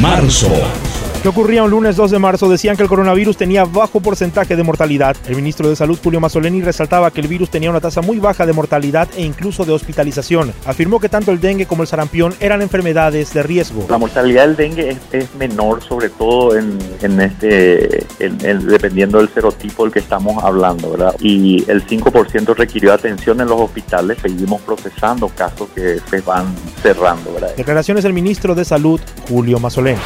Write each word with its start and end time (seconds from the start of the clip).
marzo. 0.00 0.89
¿Qué 1.22 1.28
ocurría 1.28 1.62
un 1.62 1.70
lunes 1.70 1.96
2 1.96 2.12
de 2.12 2.18
marzo? 2.18 2.48
Decían 2.48 2.78
que 2.78 2.82
el 2.82 2.88
coronavirus 2.88 3.36
tenía 3.36 3.66
bajo 3.66 4.00
porcentaje 4.00 4.56
de 4.56 4.62
mortalidad. 4.62 5.14
El 5.28 5.36
ministro 5.36 5.68
de 5.68 5.76
Salud, 5.76 5.98
Julio 6.02 6.18
Mazzoleni, 6.18 6.62
resaltaba 6.62 7.10
que 7.10 7.20
el 7.20 7.28
virus 7.28 7.50
tenía 7.50 7.68
una 7.68 7.82
tasa 7.82 8.00
muy 8.00 8.18
baja 8.18 8.46
de 8.46 8.54
mortalidad 8.54 9.06
e 9.14 9.20
incluso 9.20 9.66
de 9.66 9.72
hospitalización. 9.72 10.54
Afirmó 10.64 10.98
que 10.98 11.10
tanto 11.10 11.30
el 11.30 11.38
dengue 11.38 11.66
como 11.66 11.82
el 11.82 11.88
sarampión 11.88 12.32
eran 12.40 12.62
enfermedades 12.62 13.34
de 13.34 13.42
riesgo. 13.42 13.84
La 13.90 13.98
mortalidad 13.98 14.46
del 14.46 14.56
dengue 14.56 14.96
es, 15.12 15.34
menor, 15.34 15.82
sobre 15.82 16.08
todo 16.08 16.56
en, 16.56 17.20
este, 17.20 18.06
dependiendo 18.18 19.18
del 19.18 19.28
serotipo 19.28 19.84
del 19.84 19.92
que 19.92 19.98
estamos 19.98 20.42
hablando, 20.42 20.92
¿verdad? 20.92 21.14
Y 21.20 21.70
el 21.70 21.86
5% 21.86 22.54
requirió 22.56 22.94
atención 22.94 23.42
en 23.42 23.48
los 23.48 23.60
hospitales. 23.60 24.16
Seguimos 24.22 24.62
procesando 24.62 25.28
casos 25.28 25.68
que 25.74 25.98
se 26.08 26.22
van 26.22 26.46
cerrando, 26.82 27.34
¿verdad? 27.34 27.54
Declaraciones 27.56 28.04
del 28.04 28.14
ministro 28.14 28.54
de 28.54 28.64
Salud, 28.64 28.98
Julio 29.28 29.60
Mazzoleni. 29.60 30.00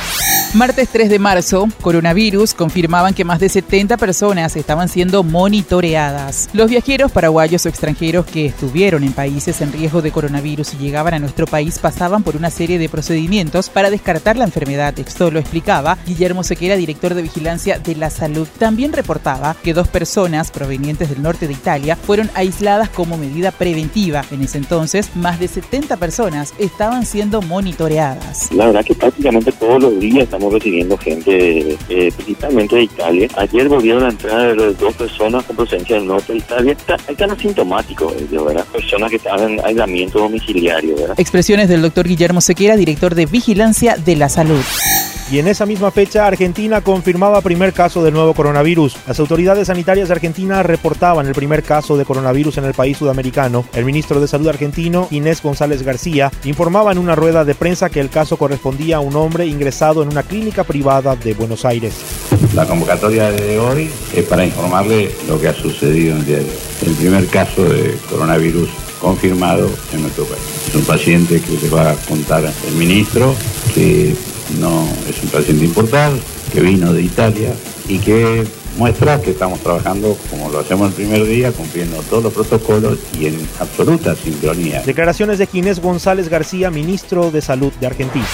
Martes 0.55 0.89
3 0.91 1.11
de 1.11 1.19
marzo, 1.19 1.67
coronavirus 1.81 2.55
confirmaban 2.55 3.13
que 3.13 3.25
más 3.25 3.41
de 3.41 3.49
70 3.49 3.97
personas 3.97 4.55
estaban 4.55 4.89
siendo 4.89 5.25
monitoreadas. 5.25 6.49
Los 6.53 6.71
viajeros 6.71 7.11
paraguayos 7.11 7.67
o 7.67 7.69
extranjeros 7.69 8.25
que 8.25 8.47
estuvieron 8.47 9.03
en 9.03 9.13
países 9.13 9.61
en 9.63 9.73
riesgo 9.73 10.01
de 10.01 10.13
coronavirus 10.13 10.75
y 10.75 10.77
llegaban 10.77 11.15
a 11.15 11.19
nuestro 11.19 11.49
país 11.49 11.81
pasaban 11.81 12.23
por 12.23 12.37
una 12.37 12.51
serie 12.51 12.79
de 12.79 12.89
procedimientos 12.89 13.69
para 13.69 13.91
descartar 13.91 14.37
la 14.37 14.45
enfermedad. 14.45 14.97
Esto 14.97 15.33
lo 15.33 15.41
explicaba 15.41 15.99
Guillermo 16.07 16.45
Sequera, 16.45 16.77
director 16.77 17.15
de 17.15 17.23
Vigilancia 17.23 17.81
de 17.81 17.97
la 17.97 18.11
Salud. 18.11 18.47
También 18.57 18.93
reportaba 18.93 19.57
que 19.61 19.75
dos 19.75 19.89
personas 19.89 20.53
provenientes 20.53 21.11
del 21.11 21.21
norte 21.21 21.49
de 21.49 21.55
Italia 21.55 21.97
fueron 21.97 22.31
aisladas 22.35 22.91
como 22.91 23.17
medida 23.17 23.51
preventiva. 23.51 24.25
En 24.31 24.43
ese 24.43 24.59
entonces, 24.59 25.17
más 25.17 25.41
de 25.41 25.49
70 25.49 25.97
personas 25.97 26.55
estaban 26.61 27.07
siendo 27.07 27.43
monitoreadas. 27.43 28.53
La 28.53 28.67
verdad 28.67 28.85
que 28.85 28.95
prácticamente 28.95 29.51
todos 29.51 29.83
los 29.83 29.99
días 29.99 30.23
estamos 30.23 30.44
recibiendo 30.53 30.97
gente 30.97 31.77
eh, 31.89 32.13
principalmente 32.17 32.77
de 32.77 32.83
Italia. 32.83 33.29
Ayer 33.37 33.69
volvieron 33.69 34.05
a 34.05 34.09
entrar 34.11 34.57
dos 34.57 34.95
personas 34.95 35.45
con 35.45 35.57
presencia 35.57 35.97
del 35.97 36.07
norte 36.07 36.33
de 36.33 36.39
Italia. 36.39 36.77
Están 37.09 37.31
asintomáticos 37.31 38.15
ellos, 38.17 38.45
¿verdad? 38.47 38.65
Personas 38.73 39.11
que 39.11 39.17
están 39.17 39.41
en 39.41 39.65
aislamiento 39.65 40.19
domiciliario, 40.19 40.97
¿verdad? 40.97 41.15
Expresiones 41.19 41.69
del 41.69 41.83
doctor 41.83 42.07
Guillermo 42.07 42.41
Sequera, 42.41 42.77
director 42.77 43.15
de 43.15 43.27
Vigilancia 43.27 43.97
de 43.97 44.17
la 44.17 44.29
Salud. 44.29 44.63
Y 45.31 45.39
en 45.39 45.49
esa 45.49 45.65
misma 45.65 45.91
fecha, 45.91 46.27
Argentina 46.27 46.83
confirmaba 46.83 47.41
primer 47.41 47.73
caso 47.73 48.05
del 48.05 48.13
nuevo 48.13 48.35
coronavirus. 48.35 48.97
Las 49.07 49.19
autoridades 49.21 49.69
sanitarias 49.69 50.09
de 50.09 50.15
Argentina 50.15 50.63
reportaban 50.63 51.27
el 51.27 51.35
primer 51.35 51.63
caso 51.63 51.97
de 51.97 52.05
coronavirus 52.05 52.59
en 52.59 52.65
el 52.65 52.75
país 52.75 52.99
sudamericano. 52.99 53.65
El 53.73 53.87
ministro 53.87 54.21
de 54.21 54.29
Salud 54.29 54.49
argentino, 54.49 55.09
Inés 55.11 55.43
González 55.43 55.83
García, 55.83 56.31
informaba 56.45 56.93
en 56.93 56.99
una 56.99 57.15
rueda 57.15 57.45
de 57.45 57.55
prensa 57.55 57.89
que 57.89 58.01
el 58.01 58.11
caso 58.11 58.37
correspondía 58.37 58.97
a 58.97 59.01
un 59.01 59.17
hombre 59.17 59.47
ingresado 59.47 60.03
en 60.03 60.09
una 60.09 60.23
clínica 60.23 60.63
privada 60.63 61.17
de 61.17 61.33
Buenos 61.33 61.65
Aires. 61.65 61.95
La 62.55 62.67
convocatoria 62.67 63.31
de 63.31 63.59
hoy 63.59 63.91
es 64.15 64.25
para 64.25 64.45
informarle 64.45 65.11
lo 65.27 65.41
que 65.41 65.49
ha 65.49 65.55
sucedido 65.55 66.17
en 66.17 66.23
el 66.23 66.47
El 66.87 66.95
primer 66.97 67.27
caso 67.29 67.65
de 67.65 67.97
coronavirus 68.11 68.69
confirmado 69.01 69.71
en 69.93 70.03
nuestro 70.03 70.25
país. 70.25 70.43
Es 70.69 70.75
un 70.75 70.85
paciente 70.85 71.41
que 71.41 71.59
le 71.63 71.71
va 71.71 71.91
a 71.91 71.95
contar 71.95 72.45
el 72.45 72.75
ministro 72.75 73.35
no 74.59 74.87
es 75.09 75.23
un 75.23 75.29
paciente 75.31 75.65
importado, 75.65 76.17
que 76.53 76.61
vino 76.61 76.93
de 76.93 77.03
Italia 77.03 77.53
y 77.89 77.99
que 77.99 78.45
muestra 78.77 79.21
que 79.21 79.31
estamos 79.31 79.61
trabajando 79.61 80.17
como 80.31 80.51
lo 80.51 80.59
hacemos 80.59 80.89
el 80.89 80.95
primer 80.95 81.25
día, 81.27 81.53
cumpliendo 81.53 81.99
todos 82.03 82.25
los 82.25 82.33
protocolos 82.33 82.99
y 83.19 83.27
en 83.27 83.49
absoluta 83.61 84.15
sincronía. 84.17 84.83
Declaraciones 84.83 85.39
de 85.39 85.47
Ginés 85.47 85.81
González 85.81 86.29
García, 86.29 86.71
ministro 86.71 87.31
de 87.31 87.41
Salud 87.41 87.73
de 87.81 87.87
Argentina. 87.87 88.27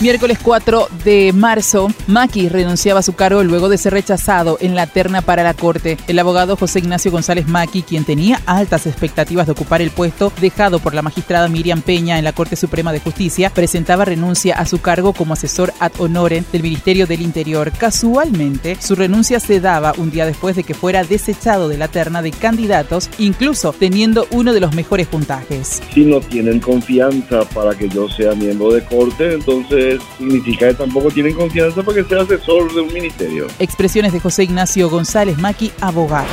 Miércoles 0.00 0.38
4 0.42 0.88
de 1.04 1.32
marzo, 1.32 1.88
Maki 2.08 2.48
renunciaba 2.48 3.00
a 3.00 3.04
su 3.04 3.12
cargo 3.12 3.44
luego 3.44 3.68
de 3.68 3.78
ser 3.78 3.92
rechazado 3.92 4.58
en 4.60 4.74
la 4.74 4.88
terna 4.88 5.22
para 5.22 5.44
la 5.44 5.54
Corte. 5.54 5.96
El 6.08 6.18
abogado 6.18 6.56
José 6.56 6.80
Ignacio 6.80 7.12
González 7.12 7.46
Maki, 7.46 7.82
quien 7.82 8.04
tenía 8.04 8.40
altas 8.46 8.86
expectativas 8.86 9.46
de 9.46 9.52
ocupar 9.52 9.80
el 9.80 9.90
puesto 9.90 10.32
dejado 10.40 10.80
por 10.80 10.94
la 10.94 11.02
magistrada 11.02 11.48
Miriam 11.48 11.82
Peña 11.82 12.18
en 12.18 12.24
la 12.24 12.32
Corte 12.32 12.56
Suprema 12.56 12.92
de 12.92 12.98
Justicia, 12.98 13.50
presentaba 13.50 14.04
renuncia 14.04 14.58
a 14.58 14.66
su 14.66 14.80
cargo 14.80 15.12
como 15.12 15.34
asesor 15.34 15.72
ad 15.78 15.92
honorem 15.98 16.44
del 16.50 16.62
Ministerio 16.62 17.06
del 17.06 17.22
Interior. 17.22 17.70
Casualmente, 17.70 18.76
su 18.80 18.96
renuncia 18.96 19.38
se 19.38 19.60
daba 19.60 19.94
un 19.98 20.10
día 20.10 20.26
después 20.26 20.56
de 20.56 20.64
que 20.64 20.74
fuera 20.74 21.04
desechado 21.04 21.68
de 21.68 21.78
la 21.78 21.86
terna 21.86 22.22
de 22.22 22.32
candidatos, 22.32 23.08
incluso 23.18 23.72
teniendo 23.72 24.26
uno 24.32 24.52
de 24.52 24.60
los 24.60 24.74
mejores 24.74 25.06
puntajes. 25.06 25.80
Si 25.94 26.04
no 26.04 26.20
tienen 26.20 26.58
confianza 26.58 27.44
para 27.50 27.74
que 27.76 27.88
yo 27.88 28.08
sea 28.08 28.34
miembro 28.34 28.72
de 28.72 28.84
Corte, 28.84 29.34
entonces 29.34 29.81
significa 30.18 30.68
que 30.68 30.74
tampoco 30.74 31.10
tienen 31.10 31.34
confianza 31.34 31.82
para 31.82 32.02
que 32.02 32.08
sea 32.08 32.22
asesor 32.22 32.72
de 32.74 32.80
un 32.80 32.92
ministerio. 32.92 33.46
Expresiones 33.58 34.12
de 34.12 34.20
José 34.20 34.44
Ignacio 34.44 34.88
González 34.88 35.38
Maki, 35.38 35.72
abogado. 35.80 36.28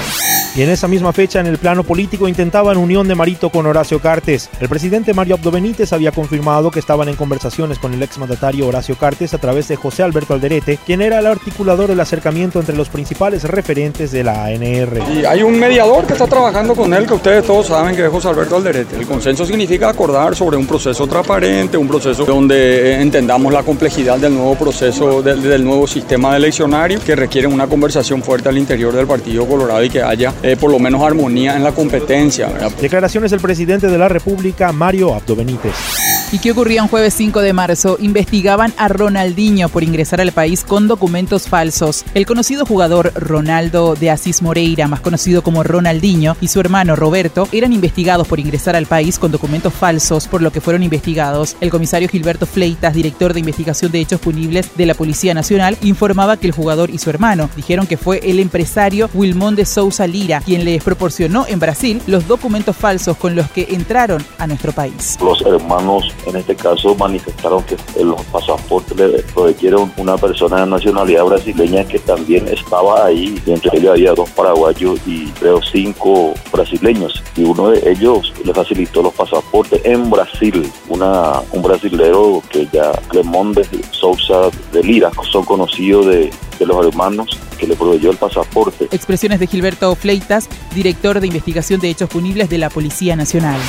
Y 0.55 0.63
en 0.63 0.69
esa 0.69 0.87
misma 0.87 1.13
fecha, 1.13 1.39
en 1.39 1.47
el 1.47 1.57
plano 1.57 1.83
político, 1.83 2.27
intentaban 2.27 2.77
unión 2.77 3.07
de 3.07 3.15
Marito 3.15 3.49
con 3.49 3.65
Horacio 3.65 3.99
Cartes. 3.99 4.49
El 4.59 4.67
presidente 4.67 5.13
Mario 5.13 5.35
Abdo 5.35 5.51
Benítez 5.51 5.93
había 5.93 6.11
confirmado 6.11 6.71
que 6.71 6.79
estaban 6.79 7.07
en 7.07 7.15
conversaciones 7.15 7.77
con 7.77 7.93
el 7.93 8.01
exmandatario 8.01 8.67
Horacio 8.67 8.95
Cartes 8.95 9.33
a 9.33 9.37
través 9.37 9.67
de 9.67 9.75
José 9.75 10.03
Alberto 10.03 10.33
Alderete, 10.33 10.79
quien 10.85 11.01
era 11.01 11.19
el 11.19 11.27
articulador 11.27 11.87
del 11.87 11.99
acercamiento 11.99 12.59
entre 12.59 12.75
los 12.75 12.89
principales 12.89 13.43
referentes 13.43 14.11
de 14.11 14.23
la 14.23 14.45
ANR. 14.45 15.01
Y 15.15 15.25
hay 15.25 15.43
un 15.43 15.59
mediador 15.59 16.05
que 16.05 16.13
está 16.13 16.27
trabajando 16.27 16.75
con 16.75 16.93
él, 16.93 17.05
que 17.05 17.13
ustedes 17.13 17.45
todos 17.45 17.67
saben 17.67 17.95
que 17.95 18.05
es 18.05 18.11
José 18.11 18.29
Alberto 18.29 18.57
Alderete. 18.57 18.97
El 18.97 19.07
consenso 19.07 19.45
significa 19.45 19.89
acordar 19.89 20.35
sobre 20.35 20.57
un 20.57 20.65
proceso 20.65 21.05
transparente, 21.07 21.77
un 21.77 21.87
proceso 21.87 22.25
donde 22.25 23.01
entendamos 23.01 23.38
la 23.47 23.63
complejidad 23.63 24.17
del 24.17 24.33
nuevo 24.33 24.55
proceso, 24.55 25.21
del, 25.21 25.63
nuevo 25.63 25.87
sistema 25.87 26.31
de 26.31 26.37
eleccionario, 26.37 26.99
que 26.99 27.15
requiere 27.15 27.47
una 27.47 27.67
conversación 27.67 28.21
fuerte 28.21 28.49
al 28.49 28.57
interior 28.57 28.93
del 28.93 29.07
Partido 29.07 29.47
Colorado 29.47 29.83
y 29.83 29.89
que 29.89 30.01
haya 30.01 30.33
eh, 30.43 30.57
por 30.59 30.69
lo 30.69 30.79
menos 30.79 31.01
armonía 31.01 31.55
en 31.55 31.63
la 31.63 31.71
competencia. 31.71 32.49
Declaraciones 32.81 33.31
del 33.31 33.39
presidente 33.39 33.87
de 33.87 33.97
la 33.97 34.09
República, 34.09 34.71
Mario 34.71 35.13
Abdo 35.15 35.35
Benítez. 35.35 36.08
¿Y 36.31 36.37
qué 36.37 36.51
ocurría 36.51 36.83
un 36.83 36.89
jueves 36.89 37.15
5 37.15 37.41
de 37.41 37.53
marzo? 37.53 37.97
Investigaban 37.99 38.71
a 38.77 38.87
Ronaldinho 38.87 39.67
por 39.67 39.83
ingresar 39.83 40.21
al 40.21 40.31
país 40.31 40.63
con 40.63 40.87
documentos 40.87 41.47
falsos. 41.47 42.05
El 42.13 42.27
conocido 42.27 42.67
jugador 42.67 43.11
Ronaldo 43.15 43.95
de 43.95 44.11
Asís 44.11 44.43
Moreira, 44.43 44.87
más 44.87 45.01
conocido 45.01 45.41
como 45.41 45.63
Ronaldinho, 45.63 46.37
y 46.39 46.49
su 46.49 46.59
hermano 46.59 46.95
Roberto 46.95 47.47
eran 47.51 47.73
investigados 47.73 48.27
por 48.27 48.39
ingresar 48.39 48.75
al 48.75 48.85
país 48.85 49.17
con 49.17 49.31
documentos 49.31 49.73
falsos, 49.73 50.27
por 50.27 50.43
lo 50.43 50.51
que 50.51 50.61
fueron 50.61 50.83
investigados. 50.83 51.57
El 51.61 51.71
comisario 51.71 52.07
Gilberto 52.07 52.45
Fleitas, 52.45 52.93
director 52.93 53.33
de 53.33 53.39
investigación 53.39 53.91
de 53.91 53.99
hechos 53.99 54.21
punibles 54.21 54.77
de 54.77 54.85
la 54.85 54.93
Policía 54.93 55.33
Nacional, 55.33 55.79
informaba 55.81 56.37
que 56.37 56.45
el 56.45 56.53
jugador 56.53 56.91
y 56.91 56.99
su 56.99 57.09
hermano 57.09 57.49
dijeron 57.55 57.87
que 57.87 57.97
fue 57.97 58.19
el 58.23 58.37
empresario 58.37 59.09
Wilmón 59.15 59.55
de 59.55 59.65
Sousa 59.65 60.05
Lira 60.05 60.41
quien 60.41 60.63
les 60.63 60.83
proporcionó 60.83 61.47
en 61.47 61.59
Brasil 61.59 62.03
los 62.05 62.27
documentos 62.27 62.75
falsos 62.75 63.17
con 63.17 63.35
los 63.35 63.49
que 63.49 63.69
entraron 63.71 64.23
a 64.37 64.45
nuestro 64.45 64.73
país. 64.73 65.17
Los 65.23 65.41
hermanos 65.41 66.13
en 66.25 66.35
este 66.35 66.55
caso 66.55 66.95
manifestaron 66.95 67.63
que 67.63 67.77
los 68.03 68.23
pasaportes 68.25 68.97
le 68.97 69.23
requieren 69.35 69.91
una 69.97 70.17
persona 70.17 70.61
de 70.61 70.67
nacionalidad 70.67 71.25
brasileña 71.25 71.83
que 71.85 71.99
también 71.99 72.47
estaba 72.47 73.05
ahí. 73.05 73.41
Entre 73.45 73.77
ellos 73.77 73.91
había 73.91 74.13
dos 74.13 74.29
paraguayos 74.31 74.99
y 75.05 75.25
creo 75.39 75.61
cinco 75.61 76.33
brasileños. 76.51 77.23
Y 77.35 77.43
uno 77.43 77.69
de 77.69 77.91
ellos 77.91 78.33
le 78.43 78.53
facilitó 78.53 79.01
los 79.01 79.13
pasaportes 79.13 79.81
en 79.83 80.09
Brasil. 80.09 80.69
Una, 80.89 81.41
un 81.51 81.61
brasilero 81.61 82.41
que 82.49 82.67
ya 82.71 82.91
Clemón 83.09 83.53
de 83.53 83.65
Sousa 83.91 84.49
de 84.71 84.83
Lira 84.83 85.11
son 85.31 85.45
conocidos 85.45 86.07
de, 86.07 86.31
de 86.59 86.65
los 86.65 86.85
hermanos 86.85 87.39
que 87.57 87.67
le 87.67 87.75
proveyó 87.75 88.11
el 88.11 88.17
pasaporte. 88.17 88.85
Expresiones 88.91 89.39
de 89.39 89.47
Gilberto 89.47 89.93
Fleitas, 89.95 90.47
director 90.73 91.19
de 91.19 91.27
investigación 91.27 91.79
de 91.79 91.89
hechos 91.89 92.09
punibles 92.09 92.49
de 92.49 92.57
la 92.57 92.69
Policía 92.69 93.15
Nacional. 93.15 93.59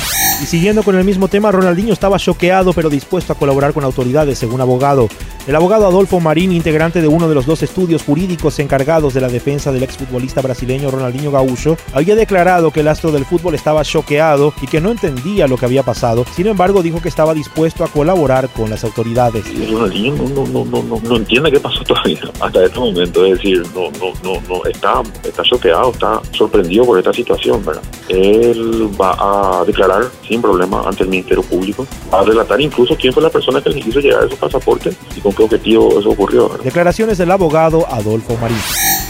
Y 0.41 0.45
siguiendo 0.47 0.81
con 0.81 0.95
el 0.95 1.03
mismo 1.03 1.27
tema, 1.27 1.51
Ronaldinho 1.51 1.93
estaba 1.93 2.17
choqueado 2.17 2.73
pero 2.73 2.89
dispuesto 2.89 3.33
a 3.33 3.35
colaborar 3.35 3.73
con 3.73 3.83
autoridades, 3.83 4.39
según 4.39 4.59
abogado. 4.59 5.07
El 5.47 5.55
abogado 5.55 5.87
Adolfo 5.87 6.19
Marín, 6.19 6.51
integrante 6.51 7.01
de 7.01 7.07
uno 7.07 7.27
de 7.27 7.33
los 7.33 7.47
dos 7.47 7.63
estudios 7.63 8.03
jurídicos 8.03 8.59
encargados 8.59 9.15
de 9.15 9.21
la 9.21 9.27
defensa 9.27 9.71
del 9.71 9.81
exfutbolista 9.81 10.39
brasileño 10.39 10.91
Ronaldinho 10.91 11.31
Gaúcho, 11.31 11.77
había 11.93 12.15
declarado 12.15 12.69
que 12.69 12.81
el 12.81 12.87
astro 12.87 13.11
del 13.11 13.25
fútbol 13.25 13.55
estaba 13.55 13.83
choqueado 13.83 14.53
y 14.61 14.67
que 14.67 14.79
no 14.79 14.91
entendía 14.91 15.47
lo 15.47 15.57
que 15.57 15.65
había 15.65 15.81
pasado. 15.81 16.25
Sin 16.35 16.45
embargo, 16.45 16.83
dijo 16.83 17.01
que 17.01 17.09
estaba 17.09 17.33
dispuesto 17.33 17.83
a 17.83 17.87
colaborar 17.87 18.49
con 18.49 18.69
las 18.69 18.83
autoridades. 18.83 19.43
Ronaldinho 19.71 20.15
no, 20.15 20.45
no, 20.45 20.63
no, 20.63 20.83
no, 20.83 21.01
no 21.01 21.15
entiende 21.15 21.51
qué 21.51 21.59
pasó 21.59 21.83
todavía 21.85 22.21
hasta 22.39 22.63
este 22.63 22.79
momento. 22.79 23.25
Es 23.25 23.37
decir, 23.37 23.63
no, 23.73 23.89
no, 23.99 24.13
no, 24.23 24.41
no 24.47 24.65
está, 24.65 25.01
está 25.23 25.41
choqueado, 25.41 25.91
está 25.91 26.21
sorprendido 26.33 26.85
por 26.85 26.99
esta 26.99 27.13
situación, 27.13 27.65
¿verdad? 27.65 27.81
Él 28.09 28.89
va 28.99 29.15
a 29.17 29.65
declarar 29.65 30.03
sin 30.27 30.39
problema 30.39 30.83
ante 30.87 31.01
el 31.01 31.09
Ministerio 31.09 31.41
Público, 31.41 31.87
va 32.13 32.19
a 32.19 32.23
relatar 32.23 32.61
incluso 32.61 32.95
quién 32.95 33.11
fue 33.11 33.23
la 33.23 33.31
persona 33.31 33.59
que 33.59 33.71
le 33.71 33.81
quiso 33.81 33.99
llegar 33.99 34.25
a 34.25 34.29
su 34.29 34.37
pasaporte 34.37 34.93
y 35.15 35.19
con 35.19 35.30
qué 35.33 35.43
objetivo 35.43 35.99
eso 35.99 36.09
ocurrió. 36.09 36.49
Declaraciones 36.63 37.17
del 37.17 37.31
abogado 37.31 37.85
Adolfo 37.89 38.37
Marín. 38.37 38.57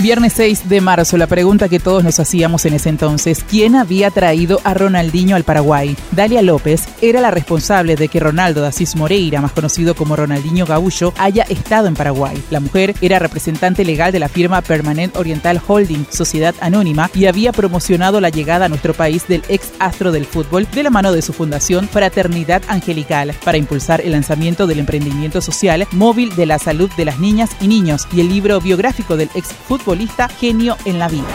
Viernes 0.01 0.33
6 0.33 0.68
de 0.68 0.81
marzo, 0.81 1.15
la 1.15 1.27
pregunta 1.27 1.69
que 1.69 1.80
todos 1.80 2.03
nos 2.03 2.19
hacíamos 2.19 2.65
en 2.65 2.74
ese 2.74 2.89
entonces, 2.89 3.45
¿quién 3.48 3.75
había 3.75 4.09
traído 4.09 4.59
a 4.63 4.74
Ronaldinho 4.74 5.36
al 5.36 5.44
Paraguay? 5.44 5.95
Dalia 6.12 6.42
López 6.42 6.88
era 7.03 7.21
la 7.21 7.30
responsable 7.30 7.95
de 7.95 8.07
que 8.07 8.19
Ronaldo 8.19 8.63
de 8.63 8.69
Asís 8.69 8.95
Moreira, 8.95 9.42
más 9.42 9.51
conocido 9.51 9.94
como 9.94 10.15
Ronaldinho 10.15 10.65
Gaullo, 10.65 11.13
haya 11.19 11.44
estado 11.44 11.88
en 11.88 11.94
Paraguay. 11.94 12.36
La 12.50 12.59
mujer 12.59 12.95
era 13.00 13.19
representante 13.19 13.86
legal 13.86 14.12
de 14.12 14.18
la 14.18 14.27
firma 14.27 14.63
Permanent 14.63 15.15
Oriental 15.18 15.62
Holding, 15.68 16.07
sociedad 16.09 16.56
anónima, 16.62 17.12
y 17.13 17.27
había 17.27 17.51
promocionado 17.51 18.19
la 18.19 18.30
llegada 18.30 18.65
a 18.65 18.69
nuestro 18.69 18.95
país 18.95 19.27
del 19.27 19.44
ex 19.50 19.71
astro 19.77 20.12
del 20.12 20.25
fútbol 20.25 20.68
de 20.74 20.81
la 20.81 20.89
mano 20.89 21.12
de 21.12 21.21
su 21.21 21.31
fundación 21.31 21.88
Fraternidad 21.88 22.63
Angelical 22.69 23.36
para 23.45 23.59
impulsar 23.59 24.01
el 24.01 24.13
lanzamiento 24.13 24.65
del 24.65 24.80
emprendimiento 24.80 25.42
social 25.42 25.88
móvil 25.92 26.36
de 26.36 26.48
la 26.48 26.57
salud 26.57 26.89
de 26.98 27.06
las 27.06 27.19
niñas 27.19 27.51
y 27.62 27.68
niños 27.68 28.07
y 28.12 28.21
el 28.21 28.30
libro 28.30 28.59
biográfico 28.59 29.15
del 29.15 29.30
ex 29.36 29.50
fútbol 29.50 29.90
genio 30.39 30.77
en 30.85 30.99
la 30.99 31.07
vida. 31.07 31.27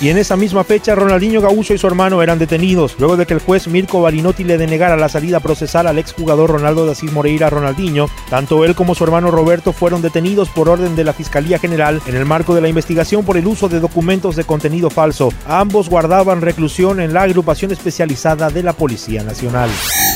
Y 0.00 0.08
en 0.08 0.18
esa 0.18 0.36
misma 0.36 0.64
fecha, 0.64 0.96
Ronaldinho 0.96 1.40
Gaúcho 1.40 1.74
y 1.74 1.78
su 1.78 1.86
hermano 1.86 2.22
eran 2.22 2.40
detenidos, 2.40 2.96
luego 2.98 3.16
de 3.16 3.24
que 3.24 3.34
el 3.34 3.40
juez 3.40 3.68
Mirko 3.68 4.02
Barinotti 4.02 4.42
le 4.42 4.58
denegara 4.58 4.96
la 4.96 5.08
salida 5.08 5.38
procesal 5.38 5.86
al 5.86 5.98
exjugador 5.98 6.50
Ronaldo 6.50 6.86
de 6.86 6.92
Asís 6.92 7.12
Moreira 7.12 7.50
Ronaldinho. 7.50 8.08
Tanto 8.28 8.64
él 8.64 8.74
como 8.74 8.96
su 8.96 9.04
hermano 9.04 9.30
Roberto 9.30 9.72
fueron 9.72 10.02
detenidos 10.02 10.48
por 10.48 10.68
orden 10.68 10.96
de 10.96 11.04
la 11.04 11.12
Fiscalía 11.12 11.60
General 11.60 12.02
en 12.06 12.16
el 12.16 12.24
marco 12.24 12.52
de 12.52 12.60
la 12.60 12.68
investigación 12.68 13.24
por 13.24 13.36
el 13.36 13.46
uso 13.46 13.68
de 13.68 13.78
documentos 13.78 14.34
de 14.34 14.42
contenido 14.42 14.90
falso. 14.90 15.32
Ambos 15.46 15.88
guardaban 15.88 16.40
reclusión 16.40 17.00
en 17.00 17.12
la 17.12 17.22
agrupación 17.22 17.70
especializada 17.70 18.50
de 18.50 18.64
la 18.64 18.72
Policía 18.72 19.22
Nacional. 19.22 19.70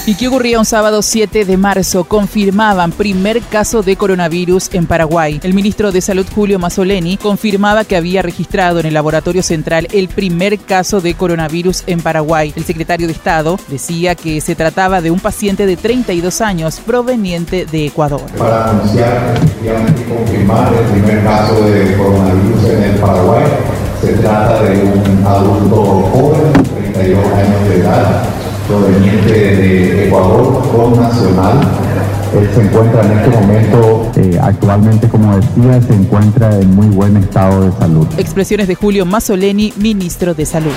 ¿Y 0.08 0.14
qué 0.14 0.29
ocurría 0.29 0.61
un 0.61 0.64
sábado 0.64 1.03
7 1.03 1.44
de 1.44 1.56
marzo? 1.56 2.05
Confirmaban 2.05 2.93
primer 2.93 3.43
caso 3.43 3.82
de 3.82 3.97
coronavirus 3.97 4.73
en 4.73 4.87
Paraguay. 4.87 5.41
El 5.43 5.53
ministro 5.53 5.91
de 5.91 6.00
Salud 6.00 6.25
Julio 6.32 6.61
Mazzoleni 6.61 7.17
confirmaba 7.17 7.85
que 7.85 7.97
había 7.97 8.23
registrado 8.23 8.79
en 8.79 8.87
el 8.87 8.94
laboratorio 8.94 9.43
central 9.43 9.88
el 9.93 10.06
primer 10.06 10.61
caso 10.61 11.00
de 11.00 11.14
coronavirus 11.14 11.82
en 11.88 12.03
Paraguay. 12.03 12.53
El 12.55 12.62
secretario 12.62 13.08
de 13.08 13.14
Estado 13.14 13.58
decía 13.67 14.14
que 14.14 14.41
se 14.41 14.55
trataba 14.55 15.00
de 15.00 15.11
un 15.11 15.19
paciente 15.19 15.67
de 15.67 15.76
32 15.76 16.41
años 16.41 16.79
proveniente 16.79 17.67
de 17.67 17.87
Ecuador. 17.87 18.31
Para 18.38 18.70
anunciar 18.70 19.35
efectivamente 19.35 20.05
confirmar 20.05 20.73
el 20.73 20.85
primer 21.00 21.25
caso 21.25 21.61
de 21.62 21.97
coronavirus 21.97 22.64
en 22.64 22.82
el 22.85 23.00
Paraguay, 23.00 23.44
se 24.00 24.12
trata 24.12 24.62
de 24.62 24.85
un 24.85 25.26
adulto 25.26 25.85
joven, 26.12 26.52
32 26.93 27.25
años 27.25 27.69
de 27.69 27.81
edad 27.81 28.46
proveniente 28.67 29.33
de 29.33 30.07
Ecuador, 30.07 30.63
con 30.71 31.01
nacional. 31.01 31.61
Él 32.35 32.51
se 32.55 32.63
encuentra 32.63 33.03
en 33.03 33.19
este 33.19 33.31
momento, 33.31 34.11
eh, 34.17 34.39
actualmente, 34.43 35.09
como 35.09 35.37
decía, 35.37 35.81
se 35.81 35.95
encuentra 35.95 36.59
en 36.59 36.75
muy 36.75 36.89
buen 36.89 37.17
estado 37.17 37.63
de 37.63 37.73
salud. 37.79 38.07
Expresiones 38.19 38.69
de 38.69 38.75
Julio 38.75 39.07
Mazzoleni, 39.07 39.73
ministro 39.77 40.35
de 40.35 40.45
Salud. 40.45 40.73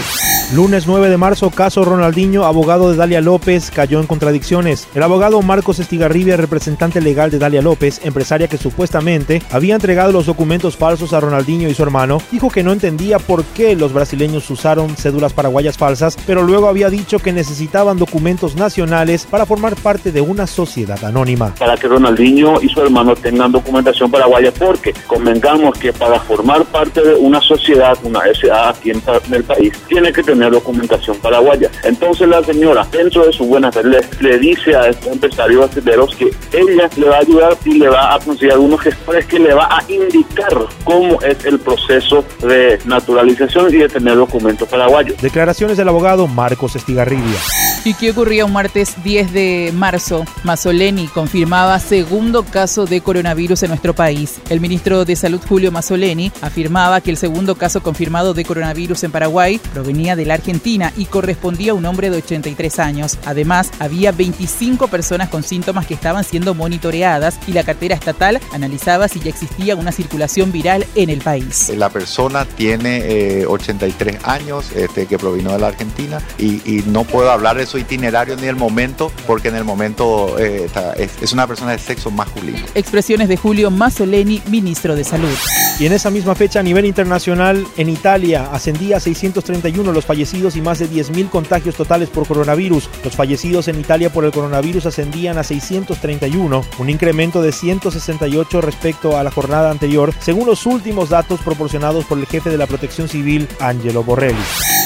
Lunes 0.52 0.88
9 0.88 1.10
de 1.10 1.18
marzo, 1.18 1.52
caso 1.52 1.86
Ronaldinho, 1.86 2.44
abogado 2.44 2.90
de 2.90 2.98
Dalia 2.98 3.22
López, 3.22 3.70
cayó 3.70 4.00
en 4.00 4.08
contradicciones. 4.08 4.88
El 4.96 5.04
abogado 5.04 5.40
Marcos 5.44 5.78
Estigarribia, 5.78 6.38
representante 6.38 7.02
legal 7.02 7.30
de 7.30 7.38
Dalia 7.38 7.62
López, 7.62 8.02
empresaria 8.04 8.48
que 8.48 8.58
supuestamente 8.58 9.44
había 9.52 9.76
entregado 9.76 10.12
los 10.12 10.26
documentos 10.26 10.76
falsos 10.76 11.14
a 11.14 11.20
Ronaldinho 11.20 11.70
y 11.70 11.76
su 11.76 11.84
hermano, 11.84 12.18
dijo 12.32 12.50
que 12.50 12.64
no 12.64 12.72
entendía 12.72 13.20
por 13.20 13.44
qué 13.44 13.76
los 13.76 13.94
brasileños 13.94 14.50
usaron 14.50 14.96
cédulas 14.96 15.34
paraguayas 15.34 15.78
falsas, 15.78 16.18
pero 16.26 16.42
luego 16.42 16.68
había 16.68 16.90
dicho 16.90 17.20
que 17.20 17.32
necesitaban 17.32 18.00
documentos 18.00 18.56
nacionales 18.56 19.28
para 19.30 19.46
formar 19.46 19.76
parte 19.76 20.12
de 20.12 20.22
una 20.22 20.48
sociedad 20.48 21.06
anónima. 21.06 21.54
Para 21.60 21.78
que 21.78 21.88
Ronaldinho 21.88 22.60
y 22.60 22.70
su 22.70 22.82
hermano 22.82 23.16
tengan 23.16 23.52
documentación 23.52 24.10
paraguaya, 24.10 24.52
porque 24.52 24.96
convengamos 25.06 25.78
que 25.78 25.94
para 25.94 26.20
formar 26.22 26.66
parte 26.66 27.04
de 27.04 27.14
una 27.14 27.40
sociedad, 27.40 27.96
una 28.02 28.22
SA 28.34 28.70
aquí 28.70 28.90
en 28.90 29.04
el 29.32 29.44
país, 29.44 29.74
tiene 29.88 30.12
que 30.12 30.24
tener 30.24 30.39
documentación 30.48 31.18
paraguaya. 31.18 31.72
Entonces 31.84 32.28
la 32.28 32.44
señora, 32.44 32.86
dentro 32.92 33.26
de 33.26 33.34
su 33.34 33.46
buena 33.46 33.72
fe, 33.72 33.82
le, 33.84 34.38
dice 34.38 34.76
a 34.76 34.90
estos 34.90 35.08
empresarios 35.08 35.74
brasileños 35.74 36.16
que 36.16 36.32
ella 36.54 36.88
le 36.96 37.10
va 37.10 37.16
a 37.16 37.20
ayudar 37.20 37.58
y 37.66 37.80
le 37.80 37.90
va 37.90 38.14
a 38.14 38.20
conseguir 38.20 38.54
algunos 38.54 38.82
gestores 38.82 39.26
que 39.26 39.40
le 39.40 39.54
va 39.54 39.68
a 39.70 39.84
indicar 39.92 40.54
cómo 40.84 41.20
es 41.22 41.44
el 41.46 41.60
proceso 41.60 42.24
de 42.42 42.80
naturalización 42.86 43.74
y 43.74 43.78
de 43.78 43.90
tener 43.90 44.16
documentos 44.16 44.68
paraguayos. 44.70 45.20
Declaraciones 45.22 45.78
del 45.78 45.90
abogado 45.90 46.28
Marcos 46.28 46.76
Estigarribia. 46.76 47.40
¿Y 47.86 47.94
qué 47.94 48.12
ocurría 48.12 48.44
un 48.44 48.52
martes 48.52 49.02
10 49.04 49.32
de 49.32 49.72
marzo? 49.74 50.26
Mazzoleni 50.44 51.08
confirmaba 51.08 51.80
segundo 51.80 52.44
caso 52.44 52.86
de 52.86 53.00
coronavirus 53.00 53.64
en 53.64 53.70
nuestro 53.70 53.96
país. 53.96 54.42
El 54.50 54.60
ministro 54.60 55.06
de 55.06 55.16
Salud 55.16 55.40
Julio 55.48 55.72
Mazzoleni 55.72 56.30
afirmaba 56.42 57.00
que 57.00 57.10
el 57.10 57.16
segundo 57.16 57.56
caso 57.56 57.82
confirmado 57.82 58.34
de 58.34 58.44
coronavirus 58.44 59.06
en 59.06 59.12
Paraguay 59.12 59.62
provenía 59.74 60.18
de 60.18 60.26
la 60.26 60.34
Argentina 60.34 60.92
y 60.98 61.06
correspondía 61.06 61.72
a 61.72 61.76
un 61.76 61.86
hombre 61.86 62.10
de 62.10 62.18
83 62.18 62.80
años. 62.80 63.18
Además, 63.26 63.72
había 63.80 64.12
25 64.12 64.90
personas 64.90 65.30
con 65.30 65.44
síntomas 65.44 65.88
que 65.88 65.94
estaban 65.94 66.26
siendo 66.26 66.54
monitoreadas 66.54 67.40
y 67.48 67.54
la 67.54 67.64
cartera 67.64 67.96
estatal 67.96 68.42
analizaba 68.52 69.08
si 69.08 69.22
ya 69.22 69.30
existía 69.30 69.78
una 69.78 69.94
circulación 69.94 70.52
viral 70.52 70.86
en 70.96 71.10
el 71.10 71.22
país. 71.22 71.70
La 71.70 71.90
persona 71.90 72.44
tiene 72.44 73.46
83 73.46 74.16
eh, 74.16 74.20
años, 74.26 74.74
este, 74.76 75.06
que 75.06 75.18
provino 75.18 75.54
de 75.54 75.60
la 75.60 75.68
Argentina 75.68 76.22
y, 76.38 76.62
y 76.70 76.84
no 76.86 77.06
puedo 77.06 77.32
hablar 77.32 77.56
de 77.56 77.69
su 77.70 77.78
itinerario 77.78 78.36
ni 78.36 78.48
el 78.48 78.56
momento, 78.56 79.12
porque 79.28 79.50
en 79.50 79.56
el 79.56 79.64
momento 79.64 80.38
eh, 80.40 80.68
es, 80.98 81.32
una 81.32 81.48
persona 81.48 81.72
de 81.72 81.80
sexo 81.80 82.12
masculino. 82.12 82.60
Expresiones 82.76 83.30
de 83.30 83.38
Julio 83.38 83.72
Mazzoleni, 83.72 84.42
ministro 84.50 84.96
de 84.96 85.04
Salud. 85.04 85.36
Y 85.80 85.86
en 85.86 85.94
esa 85.94 86.10
misma 86.10 86.36
fecha, 86.36 86.60
a 86.60 86.64
nivel 86.64 86.86
internacional, 86.86 87.66
en 87.78 87.90
Italia 87.90 88.50
ascendía 88.52 88.98
a 88.98 89.00
631 89.00 89.92
los 89.92 90.06
fallecidos 90.06 90.56
y 90.56 90.62
más 90.62 90.80
de 90.80 90.90
10.000 90.90 91.30
contagios 91.30 91.76
totales 91.76 92.10
por 92.10 92.28
coronavirus. 92.28 92.90
Los 93.04 93.16
fallecidos 93.16 93.68
en 93.68 93.80
Italia 93.80 94.12
por 94.12 94.26
el 94.26 94.32
coronavirus 94.32 94.88
ascendían 94.88 95.38
a 95.38 95.44
631, 95.44 96.66
un 96.80 96.90
incremento 96.90 97.42
de 97.42 97.52
168 97.52 98.62
respecto 98.62 99.18
a 99.18 99.24
la 99.24 99.32
jornada 99.32 99.72
anterior, 99.72 100.14
según 100.20 100.48
los 100.48 100.66
últimos 100.66 101.10
datos 101.10 101.40
proporcionados 101.42 102.06
por 102.06 102.18
el 102.18 102.26
jefe 102.26 102.50
de 102.50 102.58
la 102.58 102.68
Protección 102.68 103.08
Civil, 103.08 103.48
Angelo 103.60 104.04
Borrelli. 104.04 104.36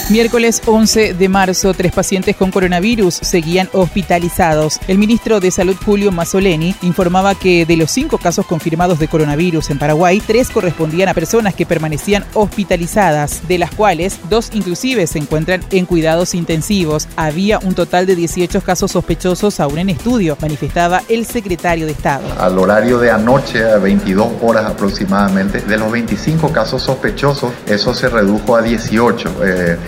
Miércoles 0.10 0.62
11 0.66 1.14
de 1.14 1.30
marzo, 1.30 1.74
tres 1.74 1.94
pacientes 1.94 2.36
con 2.36 2.52
coronavirus 2.52 3.16
seguían 3.16 3.70
hospitalizados. 3.72 4.82
El 4.90 4.98
ministro 4.98 5.40
de 5.40 5.50
Salud 5.50 5.78
Julio 5.84 6.12
Mazzoleni 6.12 6.76
informaba 6.82 7.36
que 7.36 7.66
de 7.66 7.78
los 7.78 7.90
cinco 7.90 8.18
casos 8.18 8.46
confirmados 8.46 9.00
de 9.00 9.08
coronavirus 9.08 9.70
en 9.70 9.80
Paraguay, 9.80 10.20
tres 10.20 10.50
correspondían 10.50 11.08
a 11.08 11.14
personas 11.14 11.56
que 11.56 11.66
permanecían 11.66 12.26
hospitalizadas, 12.34 13.48
de 13.48 13.58
las 13.58 13.72
cuales 13.72 14.20
dos 14.30 14.50
inclusive 14.54 15.08
se 15.08 15.20
encuentran 15.20 15.64
en 15.72 15.86
cuidados 15.86 16.36
intensivos. 16.36 17.08
Había 17.16 17.60
un 17.60 17.74
total 17.74 18.06
de 18.06 18.18
18 18.18 18.60
casos 18.60 18.92
sospechosos 18.92 19.62
aún 19.62 19.80
en 19.80 19.90
estudio, 19.90 20.38
manifestaba 20.42 21.02
el 21.08 21.26
secretario 21.26 21.86
de 21.86 21.94
Estado. 21.94 22.26
Al 22.40 22.60
horario 22.60 23.00
de 23.00 23.10
anoche, 23.10 23.64
a 23.64 23.78
22 23.78 24.34
horas 24.42 24.66
aproximadamente, 24.66 25.62
de 25.62 25.78
los 25.78 25.90
25 25.90 26.52
casos 26.52 26.84
sospechosos, 26.84 27.54
eso 27.68 27.94
se 27.94 28.10
redujo 28.10 28.58
a 28.58 28.62
18 28.62 29.32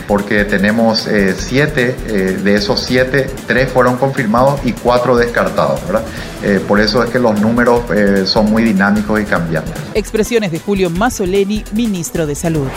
porque 0.07 0.45
tenemos 0.45 1.07
eh, 1.07 1.35
siete, 1.37 1.95
eh, 2.07 2.39
de 2.43 2.55
esos 2.55 2.81
siete, 2.81 3.29
tres 3.47 3.69
fueron 3.69 3.97
confirmados 3.97 4.59
y 4.63 4.73
cuatro 4.73 5.15
descartados, 5.15 5.83
¿verdad? 5.85 6.03
Eh, 6.43 6.61
por 6.67 6.79
eso 6.79 7.03
es 7.03 7.09
que 7.09 7.19
los 7.19 7.39
números 7.39 7.81
son 8.25 8.51
muy 8.51 8.63
dinámicos 8.63 9.19
y 9.19 9.25
cambiantes. 9.25 9.73
Expresiones 9.93 10.51
de 10.51 10.59
Julio 10.59 10.89
Mazzoleni, 10.89 11.63
ministro 11.73 12.27
de 12.27 12.35
Salud. 12.35 12.67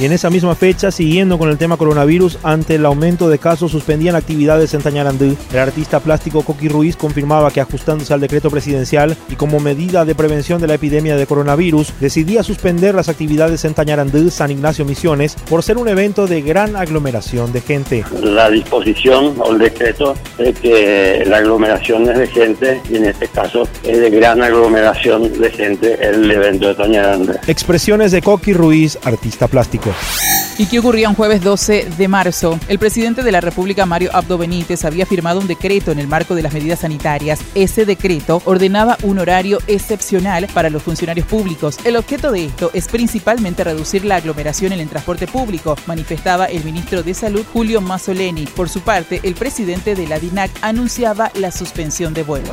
Y 0.00 0.06
en 0.06 0.12
esa 0.12 0.30
misma 0.30 0.54
fecha, 0.54 0.90
siguiendo 0.90 1.38
con 1.38 1.50
el 1.50 1.58
tema 1.58 1.76
coronavirus, 1.76 2.38
ante 2.42 2.76
el 2.76 2.86
aumento 2.86 3.28
de 3.28 3.38
casos 3.38 3.72
suspendían 3.72 4.16
actividades 4.16 4.72
en 4.72 4.80
Tañarandú. 4.80 5.36
El 5.52 5.58
artista 5.58 6.00
plástico 6.00 6.42
Coqui 6.42 6.68
Ruiz 6.68 6.96
confirmaba 6.96 7.50
que 7.50 7.60
ajustándose 7.60 8.14
al 8.14 8.20
decreto 8.20 8.50
presidencial 8.50 9.16
y 9.28 9.36
como 9.36 9.60
medida 9.60 10.04
de 10.04 10.14
prevención 10.14 10.60
de 10.60 10.66
la 10.66 10.74
epidemia 10.74 11.16
de 11.16 11.26
coronavirus, 11.26 11.92
decidía 12.00 12.42
suspender 12.42 12.94
las 12.94 13.10
actividades 13.10 13.64
en 13.64 13.74
Tañarandú, 13.74 14.30
San 14.30 14.50
Ignacio 14.50 14.84
Misiones, 14.84 15.36
por 15.48 15.62
ser 15.62 15.76
un 15.76 15.88
evento 15.88 16.26
de 16.26 16.40
gran 16.40 16.74
aglomeración 16.74 17.52
de 17.52 17.60
gente. 17.60 18.04
La 18.22 18.50
disposición 18.50 19.34
o 19.38 19.52
el 19.52 19.58
decreto 19.58 20.14
es 20.38 20.58
que 20.58 21.24
la 21.26 21.38
aglomeración 21.38 22.08
es 22.08 22.18
de 22.18 22.26
gente 22.28 22.80
y 22.90 22.96
en 22.96 23.06
este 23.06 23.28
caso 23.28 23.68
es 23.82 24.00
de 24.00 24.10
gran 24.10 24.42
aglomeración 24.42 25.38
de 25.38 25.50
gente 25.50 25.98
el 26.00 26.30
evento 26.30 26.68
de 26.68 26.74
Tañarandú. 26.74 27.34
Expresiones 27.46 28.10
de 28.10 28.22
Coqui 28.22 28.54
Ruiz, 28.54 28.98
artista 29.04 29.48
plástico. 29.48 29.91
México. 29.92 30.31
¿Y 30.58 30.66
qué 30.66 30.80
ocurría 30.80 31.08
un 31.08 31.14
jueves 31.14 31.42
12 31.42 31.88
de 31.96 32.08
marzo? 32.08 32.60
El 32.68 32.78
presidente 32.78 33.22
de 33.22 33.32
la 33.32 33.40
República, 33.40 33.86
Mario 33.86 34.10
Abdo 34.12 34.36
Benítez, 34.36 34.84
había 34.84 35.06
firmado 35.06 35.40
un 35.40 35.46
decreto 35.46 35.92
en 35.92 35.98
el 35.98 36.06
marco 36.06 36.34
de 36.34 36.42
las 36.42 36.52
medidas 36.52 36.80
sanitarias. 36.80 37.40
Ese 37.54 37.86
decreto 37.86 38.42
ordenaba 38.44 38.98
un 39.02 39.18
horario 39.18 39.60
excepcional 39.66 40.48
para 40.52 40.68
los 40.68 40.82
funcionarios 40.82 41.26
públicos. 41.26 41.78
El 41.84 41.96
objeto 41.96 42.30
de 42.30 42.44
esto 42.44 42.70
es 42.74 42.86
principalmente 42.88 43.64
reducir 43.64 44.04
la 44.04 44.16
aglomeración 44.16 44.72
en 44.72 44.80
el 44.80 44.90
transporte 44.90 45.26
público, 45.26 45.74
manifestaba 45.86 46.44
el 46.44 46.62
ministro 46.64 47.02
de 47.02 47.14
Salud, 47.14 47.46
Julio 47.50 47.80
Mazzoleni. 47.80 48.44
Por 48.44 48.68
su 48.68 48.82
parte, 48.82 49.20
el 49.22 49.34
presidente 49.34 49.94
de 49.94 50.06
la 50.06 50.18
DINAC 50.18 50.50
anunciaba 50.60 51.32
la 51.34 51.50
suspensión 51.50 52.12
de 52.12 52.24
vuelos. 52.24 52.50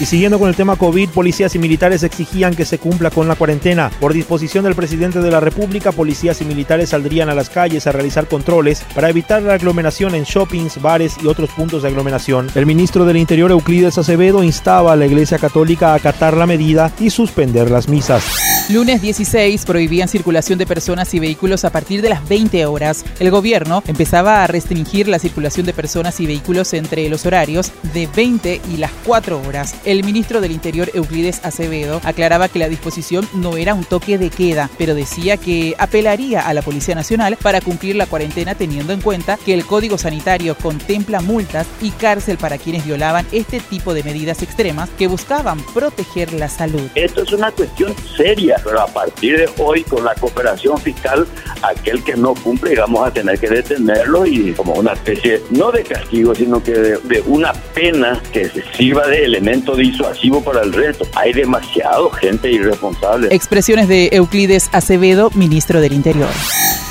Y 0.00 0.06
siguiendo 0.06 0.38
con 0.38 0.48
el 0.48 0.56
tema 0.56 0.76
COVID, 0.76 1.10
policías 1.10 1.54
y 1.54 1.58
militares 1.58 2.02
exigían 2.02 2.56
que 2.56 2.64
se 2.64 2.78
cumpla 2.78 3.10
con 3.10 3.28
la 3.28 3.36
cuarentena. 3.36 3.90
Por 4.00 4.14
disposición 4.14 4.64
del 4.64 4.74
presidente 4.74 5.20
de 5.20 5.30
la 5.30 5.40
República, 5.40 5.92
policías 5.92 6.40
y 6.40 6.46
militares 6.46 6.88
saldrían 6.88 7.19
a 7.28 7.34
las 7.34 7.50
calles 7.50 7.86
a 7.86 7.92
realizar 7.92 8.26
controles 8.26 8.84
para 8.94 9.10
evitar 9.10 9.42
la 9.42 9.54
aglomeración 9.54 10.14
en 10.14 10.24
shoppings, 10.24 10.80
bares 10.80 11.16
y 11.22 11.26
otros 11.26 11.50
puntos 11.50 11.82
de 11.82 11.88
aglomeración. 11.88 12.48
El 12.54 12.66
ministro 12.66 13.04
del 13.04 13.16
Interior, 13.16 13.50
Euclides 13.50 13.98
Acevedo, 13.98 14.42
instaba 14.42 14.92
a 14.92 14.96
la 14.96 15.06
Iglesia 15.06 15.38
Católica 15.38 15.92
a 15.92 15.94
acatar 15.94 16.36
la 16.36 16.46
medida 16.46 16.92
y 16.98 17.10
suspender 17.10 17.70
las 17.70 17.88
misas. 17.88 18.24
Lunes 18.72 19.02
16 19.02 19.64
prohibían 19.64 20.06
circulación 20.06 20.56
de 20.56 20.64
personas 20.64 21.12
y 21.14 21.18
vehículos 21.18 21.64
a 21.64 21.70
partir 21.70 22.02
de 22.02 22.08
las 22.08 22.28
20 22.28 22.66
horas. 22.66 23.04
El 23.18 23.32
gobierno 23.32 23.82
empezaba 23.88 24.44
a 24.44 24.46
restringir 24.46 25.08
la 25.08 25.18
circulación 25.18 25.66
de 25.66 25.72
personas 25.72 26.20
y 26.20 26.26
vehículos 26.26 26.72
entre 26.72 27.08
los 27.08 27.26
horarios 27.26 27.72
de 27.92 28.06
20 28.14 28.60
y 28.72 28.76
las 28.76 28.92
4 29.04 29.42
horas. 29.42 29.74
El 29.84 30.04
ministro 30.04 30.40
del 30.40 30.52
Interior, 30.52 30.88
Euclides 30.94 31.44
Acevedo, 31.44 32.00
aclaraba 32.04 32.48
que 32.48 32.60
la 32.60 32.68
disposición 32.68 33.28
no 33.34 33.56
era 33.56 33.74
un 33.74 33.82
toque 33.82 34.18
de 34.18 34.30
queda, 34.30 34.70
pero 34.78 34.94
decía 34.94 35.36
que 35.36 35.74
apelaría 35.76 36.46
a 36.46 36.54
la 36.54 36.62
Policía 36.62 36.94
Nacional 36.94 37.36
para 37.42 37.60
cumplir 37.60 37.96
la 37.96 38.06
cuarentena 38.06 38.54
teniendo 38.54 38.92
en 38.92 39.00
cuenta 39.00 39.36
que 39.44 39.52
el 39.52 39.66
Código 39.66 39.98
Sanitario 39.98 40.56
contempla 40.56 41.20
multas 41.20 41.66
y 41.82 41.90
cárcel 41.90 42.38
para 42.38 42.56
quienes 42.56 42.84
violaban 42.84 43.26
este 43.32 43.58
tipo 43.58 43.94
de 43.94 44.04
medidas 44.04 44.44
extremas 44.44 44.90
que 44.90 45.08
buscaban 45.08 45.60
proteger 45.74 46.32
la 46.34 46.48
salud. 46.48 46.88
Esto 46.94 47.24
es 47.24 47.32
una 47.32 47.50
cuestión 47.50 47.96
seria 48.16 48.59
pero 48.62 48.80
a 48.80 48.86
partir 48.86 49.38
de 49.38 49.48
hoy 49.58 49.82
con 49.84 50.04
la 50.04 50.14
cooperación 50.14 50.78
fiscal, 50.78 51.26
aquel 51.62 52.02
que 52.04 52.16
no 52.16 52.34
cumple 52.34 52.74
vamos 52.76 53.06
a 53.06 53.12
tener 53.12 53.38
que 53.38 53.48
detenerlo 53.48 54.26
y 54.26 54.52
como 54.52 54.74
una 54.74 54.92
especie, 54.92 55.42
no 55.50 55.70
de 55.70 55.82
castigo, 55.82 56.34
sino 56.34 56.62
que 56.62 56.72
de, 56.72 57.22
una 57.26 57.52
pena 57.74 58.20
que 58.32 58.48
se 58.48 58.62
sirva 58.76 59.06
de 59.06 59.24
elemento 59.24 59.76
disuasivo 59.76 60.42
para 60.42 60.62
el 60.62 60.72
resto. 60.72 61.06
Hay 61.14 61.32
demasiado 61.32 62.10
gente 62.10 62.50
irresponsable. 62.50 63.28
Expresiones 63.30 63.88
de 63.88 64.08
Euclides 64.12 64.68
Acevedo, 64.72 65.30
ministro 65.34 65.80
del 65.80 65.92
Interior. 65.92 66.28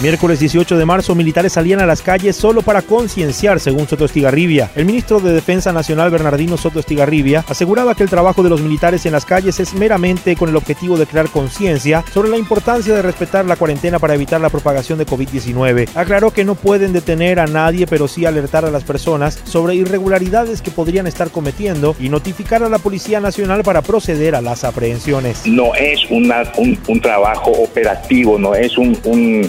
Miércoles 0.01 0.39
18 0.39 0.77
de 0.77 0.85
marzo, 0.85 1.13
militares 1.13 1.51
salían 1.51 1.81
a 1.81 1.85
las 1.85 2.01
calles 2.01 2.37
solo 2.37 2.61
para 2.61 2.81
concienciar, 2.81 3.59
según 3.59 3.85
Soto 3.85 4.05
Estigarribia. 4.05 4.71
El 4.77 4.85
ministro 4.85 5.19
de 5.19 5.33
Defensa 5.33 5.73
Nacional, 5.73 6.09
Bernardino 6.09 6.55
Soto 6.55 6.79
Estigarribia, 6.79 7.43
aseguraba 7.49 7.93
que 7.95 8.03
el 8.03 8.09
trabajo 8.09 8.41
de 8.41 8.49
los 8.49 8.61
militares 8.61 9.05
en 9.05 9.11
las 9.11 9.25
calles 9.25 9.59
es 9.59 9.73
meramente 9.73 10.37
con 10.37 10.47
el 10.47 10.55
objetivo 10.55 10.97
de 10.97 11.05
crear 11.05 11.27
conciencia 11.27 12.05
sobre 12.13 12.29
la 12.29 12.37
importancia 12.37 12.95
de 12.95 13.01
respetar 13.01 13.43
la 13.43 13.57
cuarentena 13.57 13.99
para 13.99 14.15
evitar 14.15 14.39
la 14.39 14.49
propagación 14.49 14.97
de 14.99 15.05
COVID-19. 15.05 15.89
Aclaró 15.93 16.31
que 16.31 16.45
no 16.45 16.55
pueden 16.55 16.93
detener 16.93 17.41
a 17.41 17.47
nadie, 17.47 17.85
pero 17.85 18.07
sí 18.07 18.25
alertar 18.25 18.63
a 18.63 18.71
las 18.71 18.85
personas 18.85 19.37
sobre 19.43 19.75
irregularidades 19.75 20.61
que 20.61 20.71
podrían 20.71 21.07
estar 21.07 21.29
cometiendo 21.29 21.93
y 21.99 22.07
notificar 22.07 22.63
a 22.63 22.69
la 22.69 22.77
Policía 22.77 23.19
Nacional 23.19 23.63
para 23.63 23.81
proceder 23.81 24.33
a 24.33 24.41
las 24.41 24.63
aprehensiones. 24.63 25.45
No 25.45 25.75
es 25.75 26.09
una, 26.09 26.49
un, 26.55 27.01
trabajo 27.01 27.51
operativo, 27.51 28.39
no 28.39 28.55
es 28.55 28.77
un, 28.77 28.97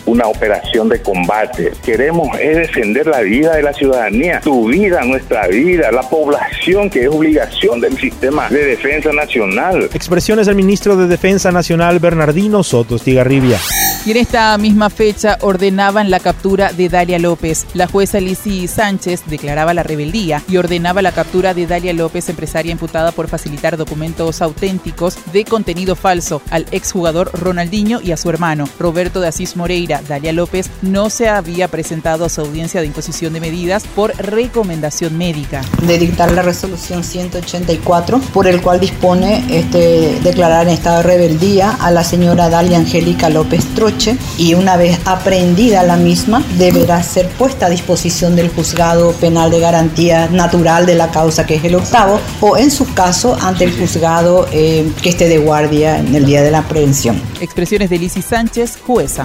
una 0.06 0.26
operación 0.26 0.39
operación 0.40 0.88
de 0.88 1.02
combate. 1.02 1.72
Queremos 1.84 2.28
es 2.40 2.56
defender 2.56 3.06
la 3.06 3.20
vida 3.20 3.56
de 3.56 3.62
la 3.62 3.74
ciudadanía, 3.74 4.40
tu 4.40 4.68
vida, 4.68 5.02
nuestra 5.04 5.46
vida, 5.48 5.92
la 5.92 6.00
población, 6.00 6.88
que 6.88 7.02
es 7.02 7.08
obligación 7.08 7.78
del 7.78 7.98
sistema 7.98 8.48
de 8.48 8.64
defensa 8.64 9.12
nacional. 9.12 9.90
Expresiones 9.92 10.46
del 10.46 10.56
ministro 10.56 10.96
de 10.96 11.08
Defensa 11.08 11.52
Nacional, 11.52 11.98
Bernardino 11.98 12.62
Soto 12.62 12.96
Estigarribia. 12.96 13.58
Y 14.06 14.12
en 14.12 14.16
esta 14.16 14.56
misma 14.56 14.88
fecha 14.88 15.36
ordenaban 15.42 16.10
la 16.10 16.20
captura 16.20 16.72
de 16.72 16.88
Dalia 16.88 17.18
López. 17.18 17.66
La 17.74 17.86
jueza 17.86 18.18
Lizzie 18.18 18.66
Sánchez 18.66 19.24
declaraba 19.26 19.74
la 19.74 19.82
rebeldía 19.82 20.42
y 20.48 20.56
ordenaba 20.56 21.02
la 21.02 21.12
captura 21.12 21.52
de 21.52 21.66
Dalia 21.66 21.92
López, 21.92 22.30
empresaria 22.30 22.72
imputada 22.72 23.12
por 23.12 23.28
facilitar 23.28 23.76
documentos 23.76 24.40
auténticos 24.40 25.18
de 25.34 25.44
contenido 25.44 25.96
falso 25.96 26.40
al 26.50 26.64
exjugador 26.70 27.30
Ronaldinho 27.38 28.00
y 28.00 28.12
a 28.12 28.16
su 28.16 28.30
hermano 28.30 28.66
Roberto 28.78 29.20
de 29.20 29.28
Asís 29.28 29.54
Moreira. 29.54 30.00
Dalia 30.08 30.29
López 30.32 30.70
no 30.80 31.10
se 31.10 31.28
había 31.28 31.68
presentado 31.68 32.24
a 32.24 32.28
su 32.30 32.40
audiencia 32.40 32.80
de 32.80 32.86
imposición 32.86 33.34
de 33.34 33.40
medidas 33.40 33.84
por 33.94 34.16
recomendación 34.16 35.18
médica. 35.18 35.60
De 35.86 35.98
dictar 35.98 36.32
la 36.32 36.42
resolución 36.42 37.04
184, 37.04 38.18
por 38.32 38.46
el 38.46 38.62
cual 38.62 38.80
dispone 38.80 39.44
este, 39.50 40.18
declarar 40.22 40.66
en 40.68 40.74
estado 40.74 40.98
de 40.98 41.02
rebeldía 41.02 41.70
a 41.72 41.90
la 41.90 42.02
señora 42.02 42.48
Dalia 42.48 42.78
Angélica 42.78 43.28
López 43.28 43.64
Troy 43.74 43.90
y 44.38 44.54
una 44.54 44.76
vez 44.76 44.98
aprendida 45.04 45.82
la 45.82 45.96
misma 45.96 46.44
deberá 46.56 47.02
ser 47.02 47.28
puesta 47.28 47.66
a 47.66 47.70
disposición 47.70 48.36
del 48.36 48.48
juzgado 48.48 49.12
penal 49.12 49.50
de 49.50 49.58
garantía 49.58 50.28
natural 50.28 50.86
de 50.86 50.94
la 50.94 51.10
causa 51.10 51.44
que 51.44 51.56
es 51.56 51.64
el 51.64 51.74
octavo 51.74 52.20
o 52.40 52.56
en 52.56 52.70
su 52.70 52.92
caso 52.94 53.36
ante 53.40 53.64
el 53.64 53.76
juzgado 53.76 54.46
eh, 54.52 54.90
que 55.02 55.10
esté 55.10 55.28
de 55.28 55.38
guardia 55.38 55.98
en 55.98 56.14
el 56.14 56.24
día 56.24 56.42
de 56.42 56.50
la 56.50 56.58
aprehensión. 56.58 57.20
Expresiones 57.40 57.90
de 57.90 57.98
Lisi 57.98 58.22
Sánchez, 58.22 58.78
jueza. 58.86 59.24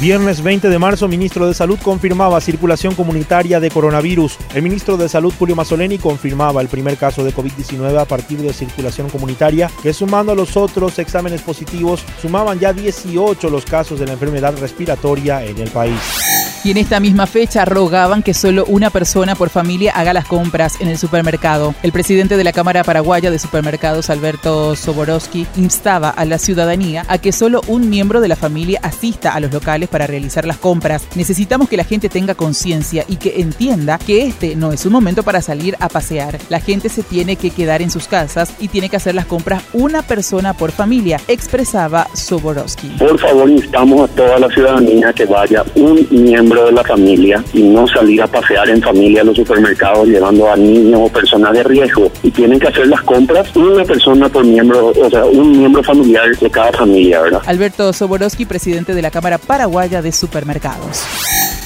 Viernes 0.00 0.42
20 0.42 0.68
de 0.68 0.78
marzo, 0.78 1.08
ministro 1.08 1.48
de 1.48 1.54
Salud 1.54 1.78
confirmaba 1.82 2.38
circulación 2.42 2.94
comunitaria 2.94 3.60
de 3.60 3.70
coronavirus. 3.70 4.36
El 4.54 4.60
ministro 4.60 4.98
de 4.98 5.08
Salud, 5.08 5.32
Julio 5.38 5.56
Mazzoleni, 5.56 5.96
confirmaba 5.96 6.60
el 6.60 6.68
primer 6.68 6.98
caso 6.98 7.24
de 7.24 7.34
COVID-19 7.34 7.98
a 7.98 8.04
partir 8.04 8.38
de 8.38 8.52
circulación 8.52 9.08
comunitaria, 9.08 9.70
que 9.82 9.94
sumando 9.94 10.32
a 10.32 10.34
los 10.34 10.54
otros 10.58 10.98
exámenes 10.98 11.40
positivos, 11.40 12.04
sumaban 12.20 12.60
ya 12.60 12.74
18 12.74 13.48
los 13.48 13.64
casos 13.64 13.98
de 13.98 14.04
la 14.04 14.12
enfermedad 14.12 14.54
respiratoria 14.58 15.42
en 15.42 15.56
el 15.56 15.70
país. 15.70 16.35
Y 16.66 16.72
en 16.72 16.78
esta 16.78 16.98
misma 16.98 17.28
fecha 17.28 17.64
rogaban 17.64 18.24
que 18.24 18.34
solo 18.34 18.64
una 18.66 18.90
persona 18.90 19.36
por 19.36 19.50
familia 19.50 19.92
haga 19.92 20.12
las 20.12 20.24
compras 20.24 20.80
en 20.80 20.88
el 20.88 20.98
supermercado. 20.98 21.76
El 21.84 21.92
presidente 21.92 22.36
de 22.36 22.42
la 22.42 22.50
Cámara 22.50 22.82
Paraguaya 22.82 23.30
de 23.30 23.38
Supermercados, 23.38 24.10
Alberto 24.10 24.74
Soborowski, 24.74 25.46
instaba 25.56 26.10
a 26.10 26.24
la 26.24 26.38
ciudadanía 26.38 27.04
a 27.06 27.18
que 27.18 27.30
solo 27.30 27.60
un 27.68 27.88
miembro 27.88 28.20
de 28.20 28.26
la 28.26 28.34
familia 28.34 28.80
asista 28.82 29.32
a 29.34 29.38
los 29.38 29.52
locales 29.52 29.88
para 29.88 30.08
realizar 30.08 30.44
las 30.44 30.56
compras. 30.56 31.06
Necesitamos 31.14 31.68
que 31.68 31.76
la 31.76 31.84
gente 31.84 32.08
tenga 32.08 32.34
conciencia 32.34 33.04
y 33.06 33.14
que 33.14 33.40
entienda 33.42 33.98
que 34.04 34.26
este 34.26 34.56
no 34.56 34.72
es 34.72 34.84
un 34.84 34.92
momento 34.92 35.22
para 35.22 35.42
salir 35.42 35.76
a 35.78 35.88
pasear. 35.88 36.36
La 36.48 36.58
gente 36.58 36.88
se 36.88 37.04
tiene 37.04 37.36
que 37.36 37.50
quedar 37.50 37.80
en 37.80 37.92
sus 37.92 38.08
casas 38.08 38.52
y 38.58 38.66
tiene 38.66 38.88
que 38.88 38.96
hacer 38.96 39.14
las 39.14 39.26
compras 39.26 39.62
una 39.72 40.02
persona 40.02 40.52
por 40.52 40.72
familia, 40.72 41.20
expresaba 41.28 42.08
Soborowski. 42.12 42.88
Por 42.98 43.20
favor, 43.20 43.48
instamos 43.48 44.10
a 44.10 44.12
toda 44.16 44.40
la 44.40 44.48
ciudadanía 44.48 45.12
que 45.12 45.26
vaya 45.26 45.64
un 45.76 46.04
miembro 46.10 46.55
de 46.64 46.72
la 46.72 46.82
familia 46.82 47.44
y 47.52 47.62
no 47.62 47.86
salir 47.86 48.22
a 48.22 48.26
pasear 48.26 48.68
en 48.70 48.80
familia 48.80 49.20
a 49.20 49.24
los 49.24 49.36
supermercados 49.36 50.08
llevando 50.08 50.50
a 50.50 50.56
niños 50.56 51.00
o 51.04 51.08
personas 51.08 51.52
de 51.52 51.62
riesgo. 51.62 52.10
Y 52.22 52.30
tienen 52.30 52.58
que 52.58 52.68
hacer 52.68 52.86
las 52.86 53.02
compras 53.02 53.54
una 53.56 53.84
persona 53.84 54.28
por 54.28 54.44
miembro, 54.44 54.88
o 54.88 55.10
sea, 55.10 55.24
un 55.24 55.58
miembro 55.58 55.82
familiar 55.82 56.36
de 56.36 56.50
cada 56.50 56.72
familia, 56.72 57.20
¿verdad? 57.20 57.42
Alberto 57.46 57.92
Soborowski, 57.92 58.46
presidente 58.46 58.94
de 58.94 59.02
la 59.02 59.10
Cámara 59.10 59.38
Paraguaya 59.38 60.02
de 60.02 60.12
Supermercados. 60.12 61.04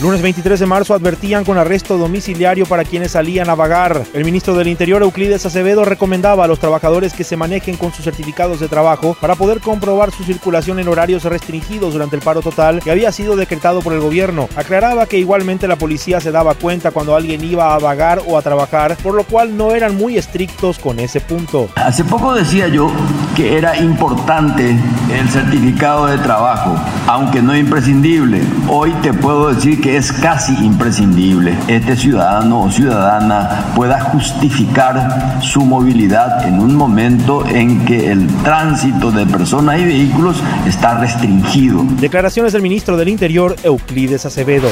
Lunes 0.00 0.22
23 0.22 0.58
de 0.58 0.64
marzo 0.64 0.94
advertían 0.94 1.44
con 1.44 1.58
arresto 1.58 1.98
domiciliario 1.98 2.64
para 2.64 2.84
quienes 2.84 3.10
salían 3.10 3.50
a 3.50 3.54
vagar. 3.54 4.02
El 4.14 4.24
ministro 4.24 4.54
del 4.54 4.68
Interior, 4.68 5.02
Euclides 5.02 5.44
Acevedo, 5.44 5.84
recomendaba 5.84 6.44
a 6.44 6.46
los 6.46 6.58
trabajadores 6.58 7.12
que 7.12 7.22
se 7.22 7.36
manejen 7.36 7.76
con 7.76 7.92
sus 7.92 8.06
certificados 8.06 8.60
de 8.60 8.68
trabajo 8.68 9.14
para 9.20 9.34
poder 9.34 9.60
comprobar 9.60 10.10
su 10.10 10.24
circulación 10.24 10.78
en 10.78 10.88
horarios 10.88 11.24
restringidos 11.24 11.92
durante 11.92 12.16
el 12.16 12.22
paro 12.22 12.40
total 12.40 12.80
que 12.80 12.90
había 12.90 13.12
sido 13.12 13.36
decretado 13.36 13.82
por 13.82 13.92
el 13.92 14.00
gobierno. 14.00 14.48
Aclaraba 14.56 15.04
que 15.04 15.18
igualmente 15.18 15.68
la 15.68 15.76
policía 15.76 16.18
se 16.18 16.32
daba 16.32 16.54
cuenta 16.54 16.92
cuando 16.92 17.14
alguien 17.14 17.44
iba 17.44 17.74
a 17.74 17.78
vagar 17.78 18.22
o 18.26 18.38
a 18.38 18.42
trabajar, 18.42 18.96
por 19.02 19.12
lo 19.12 19.24
cual 19.24 19.54
no 19.54 19.74
eran 19.74 19.96
muy 19.96 20.16
estrictos 20.16 20.78
con 20.78 20.98
ese 20.98 21.20
punto. 21.20 21.68
Hace 21.76 22.04
poco 22.04 22.32
decía 22.32 22.68
yo 22.68 22.90
que 23.36 23.58
era 23.58 23.76
importante 23.76 24.70
el 25.12 25.28
certificado 25.28 26.06
de 26.06 26.16
trabajo, 26.16 26.74
aunque 27.06 27.42
no 27.42 27.54
imprescindible. 27.54 28.40
Hoy 28.66 28.92
te 29.02 29.12
puedo 29.12 29.52
decir 29.52 29.78
que 29.78 29.89
es 29.96 30.12
casi 30.12 30.52
imprescindible 30.64 31.56
este 31.68 31.96
ciudadano 31.96 32.62
o 32.62 32.70
ciudadana 32.70 33.72
pueda 33.74 34.00
justificar 34.00 35.40
su 35.42 35.62
movilidad 35.62 36.46
en 36.46 36.60
un 36.60 36.74
momento 36.74 37.46
en 37.46 37.84
que 37.84 38.10
el 38.10 38.26
tránsito 38.42 39.10
de 39.10 39.26
personas 39.26 39.80
y 39.80 39.84
vehículos 39.84 40.42
está 40.66 40.98
restringido. 40.98 41.84
Declaraciones 42.00 42.52
del 42.52 42.62
ministro 42.62 42.96
del 42.96 43.08
Interior, 43.08 43.56
Euclides 43.62 44.26
Acevedo. 44.26 44.68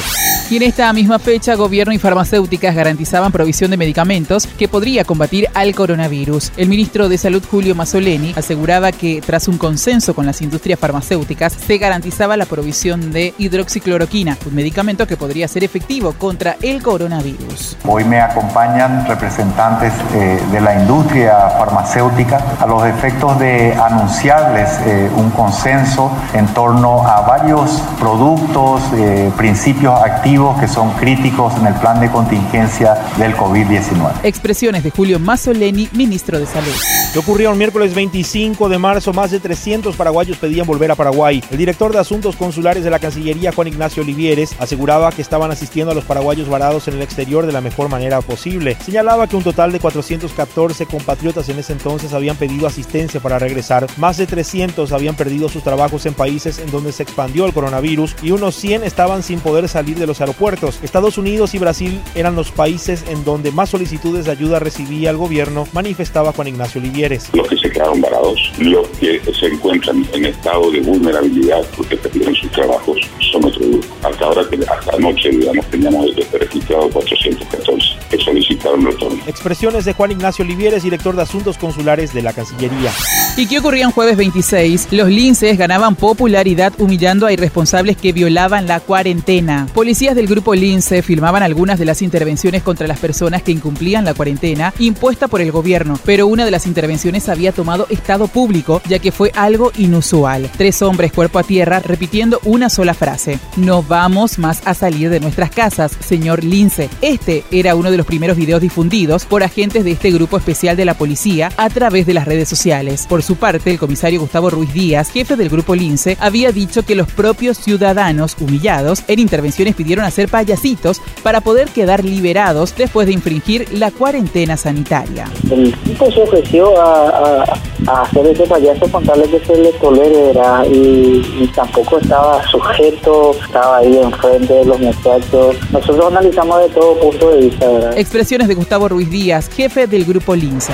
Y 0.51 0.57
en 0.57 0.63
esta 0.63 0.91
misma 0.95 1.19
fecha, 1.19 1.57
gobierno 1.57 1.93
y 1.93 1.99
farmacéuticas 1.99 2.75
garantizaban 2.75 3.33
provisión 3.33 3.71
de 3.71 3.77
medicamentos 3.77 4.47
que 4.47 4.67
podría 4.67 5.05
combatir 5.05 5.47
al 5.53 5.75
coronavirus. 5.75 6.53
El 6.57 6.71
ministro 6.71 7.11
de 7.11 7.19
Salud, 7.19 7.45
Julio 7.51 7.75
Mazzoleni, 7.75 8.33
aseguraba 8.35 8.91
que 8.91 9.21
tras 9.21 9.47
un 9.47 9.59
consenso 9.59 10.15
con 10.15 10.25
las 10.25 10.41
industrias 10.41 10.81
farmacéuticas, 10.81 11.53
se 11.53 11.77
garantizaba 11.77 12.39
la 12.39 12.47
provisión 12.47 13.13
de 13.13 13.35
hidroxicloroquina, 13.37 14.39
un 14.47 14.55
medicamento 14.55 15.07
que 15.07 15.19
podría 15.19 15.47
ser 15.49 15.65
efectivo 15.65 16.15
contra 16.15 16.57
el 16.63 16.83
coronavirus. 16.83 17.77
Hoy 17.87 18.05
me 18.05 18.19
acompañan 18.19 19.07
representantes 19.07 19.93
eh, 20.15 20.41
de 20.51 20.61
la 20.63 20.81
industria 20.81 21.51
farmacéutica 21.59 22.57
a 22.59 22.67
los 22.67 22.87
efectos 22.87 23.39
de 23.39 23.75
anunciarles 23.75 24.71
eh, 24.87 25.11
un 25.15 25.29
consenso 25.29 26.11
en 26.33 26.47
torno 26.55 27.07
a 27.07 27.21
varios 27.21 27.83
productos, 27.99 28.81
eh, 28.97 29.31
principios 29.37 30.01
activos 30.01 30.38
que 30.39 30.69
son 30.69 30.93
críticos 30.93 31.53
en 31.57 31.67
el 31.67 31.75
plan 31.75 31.99
de 31.99 32.09
contingencia 32.09 32.95
del 33.17 33.35
COVID-19. 33.35 34.21
Expresiones 34.23 34.85
de 34.85 34.91
Julio 34.93 35.19
Mazzoleni, 35.19 35.89
ministro 35.93 36.39
de 36.39 36.47
Salud. 36.47 36.73
¿Qué 37.13 37.19
ocurrió 37.19 37.51
el 37.51 37.57
miércoles 37.57 37.93
25 37.93 38.69
de 38.69 38.79
marzo? 38.79 39.13
Más 39.13 39.33
de 39.33 39.41
300 39.41 39.97
paraguayos 39.97 40.37
pedían 40.37 40.65
volver 40.65 40.93
a 40.93 40.95
Paraguay. 40.95 41.43
El 41.51 41.59
director 41.59 41.93
de 41.93 41.99
Asuntos 41.99 42.37
Consulares 42.37 42.85
de 42.85 42.91
la 42.91 43.01
Cancillería, 43.01 43.51
Juan 43.51 43.67
Ignacio 43.67 44.05
Olivieres, 44.05 44.55
aseguraba 44.61 45.11
que 45.11 45.23
estaban 45.23 45.51
asistiendo 45.51 45.91
a 45.91 45.95
los 45.97 46.05
paraguayos 46.05 46.49
varados 46.49 46.87
en 46.87 46.95
el 46.95 47.03
exterior 47.03 47.45
de 47.45 47.53
la 47.53 47.61
mejor 47.61 47.89
manera 47.89 48.21
posible. 48.21 48.77
Señalaba 48.81 49.27
que 49.27 49.35
un 49.35 49.43
total 49.43 49.73
de 49.73 49.81
414 49.81 50.87
compatriotas 50.87 51.49
en 51.49 51.59
ese 51.59 51.73
entonces 51.73 52.13
habían 52.13 52.37
pedido 52.37 52.69
asistencia 52.69 53.19
para 53.19 53.41
regresar. 53.41 53.89
Más 53.97 54.19
de 54.19 54.29
300 54.29 54.93
habían 54.93 55.17
perdido 55.17 55.49
sus 55.49 55.65
trabajos 55.65 56.07
en 56.07 56.15
países 56.15 56.61
en 56.61 56.71
donde 56.71 56.93
se 56.93 57.03
expandió 57.03 57.45
el 57.45 57.53
coronavirus 57.53 58.15
y 58.23 58.31
unos 58.31 58.55
100 58.55 58.85
estaban 58.85 59.25
sin 59.25 59.41
poder 59.41 59.69
salir 59.69 59.99
de 59.99 60.07
los 60.07 60.21
aeropuertos. 60.29 60.79
Estados 60.83 61.19
Unidos 61.19 61.55
y 61.55 61.59
Brasil 61.59 62.01
eran 62.15 62.37
los 62.37 62.51
países 62.53 63.05
en 63.09 63.25
donde 63.25 63.51
más 63.51 63.71
solicitudes 63.71 64.27
de 64.27 64.33
ayuda 64.33 64.59
recibía 64.59 65.11
el 65.11 65.17
gobierno, 65.17 65.67
manifestaba 65.73 66.33
Juan 66.33 66.49
Ignacio 66.49 66.81
Olivieres. 66.81 67.31
Los 67.33 67.49
que 67.49 67.57
se 67.57 67.71
quedaron 67.71 68.01
varados, 68.01 68.53
los 68.59 68.87
que 69.01 69.21
se 69.39 69.47
encuentran 69.47 70.07
en 70.13 70.27
estado 70.27 70.71
de 70.71 70.81
vulnerabilidad 70.81 71.65
porque 71.77 71.97
perdieron 71.97 72.35
sus 72.35 72.51
trabajos, 72.53 72.99
son 73.33 73.45
otro 73.45 73.61
grupo. 73.61 73.87
Hasta 74.03 74.25
ahora, 74.25 74.43
hasta 74.43 74.97
anoche, 74.97 75.31
digamos, 75.31 75.67
teníamos 75.67 76.07
registrado 76.33 76.91
414 76.91 77.99
que 78.11 78.19
solicitaron 78.19 78.85
retorno. 78.85 79.19
Expresiones 79.27 79.85
de 79.85 79.93
Juan 79.93 80.13
Ignacio 80.13 80.45
Olivieres, 80.45 80.83
director 80.83 81.17
de 81.17 81.23
Asuntos 81.23 81.59
Consulares 81.59 82.13
de 82.13 82.23
la 82.23 82.33
Cancillería. 82.33 82.91
¿Y 83.39 83.47
qué 83.47 83.61
ocurría 83.61 83.85
en 83.85 83.93
jueves 83.93 84.17
26? 84.17 84.89
Los 84.91 85.11
linces 85.11 85.57
ganaban 85.57 85.95
popularidad 85.95 86.73
humillando 86.77 87.25
a 87.25 87.33
irresponsables 87.33 87.97
que 87.97 88.13
violaban 88.13 88.67
la 88.67 88.81
cuarentena. 88.81 89.69
Policías 89.73 90.17
del 90.17 90.27
grupo 90.27 90.57
Lince 90.57 91.03
filmaban 91.03 91.45
algunas 91.45 91.79
de 91.79 91.85
las 91.85 92.03
intervenciones 92.03 92.65
contra 92.65 92.89
las 92.89 92.99
personas 92.99 93.45
que 93.45 93.53
incumplían 93.53 94.05
la 94.05 94.15
cuarentena 94.15 94.75
impuesta 94.81 95.29
por 95.29 95.41
el 95.41 95.53
gobierno, 95.53 96.01
pero 96.05 96.27
una 96.27 96.45
de 96.45 96.51
las 96.51 96.67
intervenciones 96.67 97.29
había 97.29 97.53
tomado 97.53 97.87
estado 97.91 98.27
público 98.27 98.83
ya 98.89 98.99
que 98.99 99.13
fue 99.13 99.31
algo 99.37 99.71
inusual. 99.77 100.51
Tres 100.57 100.83
hombres 100.83 101.13
cuerpo 101.13 101.39
a 101.39 101.45
tierra 101.45 101.79
repitiendo 101.79 102.41
una 102.43 102.69
sola 102.69 102.93
frase. 102.93 103.39
No 103.57 103.85
vamos 103.85 104.41
más 104.41 104.63
a 104.65 104.75
salir 104.75 105.11
de 105.11 105.21
nuestras 105.21 105.53
casas, 105.53 105.93
señor 106.01 106.43
Lince. 106.43 106.91
Este 107.03 107.45
era 107.53 107.77
uno 107.77 107.93
de 107.93 107.99
los 107.99 108.07
primeros 108.07 108.37
videos 108.37 108.63
difundidos 108.63 109.27
por 109.27 109.45
agentes 109.45 109.85
de 109.85 109.93
este 109.93 110.11
grupo 110.11 110.39
especial 110.39 110.77
de 110.77 110.87
la 110.87 110.95
policía 110.95 111.53
a 111.57 111.71
través 111.71 112.05
de 112.05 112.15
las 112.15 112.27
redes 112.27 112.49
sociales. 112.49 113.07
Por 113.09 113.28
su 113.29 113.37
parte, 113.37 113.71
el 113.71 113.79
comisario 113.79 114.21
Gustavo 114.21 114.49
Ruiz 114.49 114.73
Díaz, 114.73 115.11
jefe 115.11 115.37
del 115.37 115.51
grupo 115.51 115.75
Lince, 115.75 116.17
había 116.19 116.51
dicho 116.51 116.83
que 116.83 116.95
los 116.95 117.13
propios 117.13 117.59
ciudadanos 117.59 118.35
humillados 118.41 119.03
en 119.07 119.19
intervenciones 119.19 119.75
pidieron 119.75 120.07
hacer 120.07 120.31
payasitos 120.31 121.03
para 121.23 121.43
poder 121.43 121.69
quedar 121.69 122.07
liberados 122.07 122.75
después 122.75 123.07
de 123.07 123.13
infringir 123.13 123.71
la 123.71 123.91
cuarentena 123.91 124.57
sanitaria. 124.57 125.27
El 125.51 125.77
tipo 125.81 126.11
se 126.11 126.23
ofreció 126.23 126.81
a, 126.81 127.45
hacer 127.87 128.29
ese 128.29 128.45
payaso 128.45 128.91
con 128.91 129.05
tal 129.05 129.23
que 129.25 129.41
se 129.41 129.59
le 129.59 129.73
tolere 129.75 130.33
y, 130.73 131.43
y 131.43 131.53
tampoco 131.55 131.99
estaba 131.99 132.43
sujeto, 132.51 133.37
estaba 133.45 133.77
ahí 133.77 133.95
enfrente 133.99 134.55
de 134.55 134.65
los 134.65 134.81
muchachos. 134.81 135.55
Nosotros 135.71 136.07
analizamos 136.07 136.63
de 136.63 136.69
todo 136.71 136.99
punto 136.99 137.31
de 137.33 137.41
vista. 137.43 137.69
¿verdad? 137.69 137.99
Expresiones 137.99 138.49
de 138.49 138.55
Gustavo 138.55 138.89
Ruiz 138.89 139.11
Díaz, 139.11 139.51
jefe 139.55 139.87
del 139.87 140.07
grupo 140.07 140.35
Lince. 140.35 140.73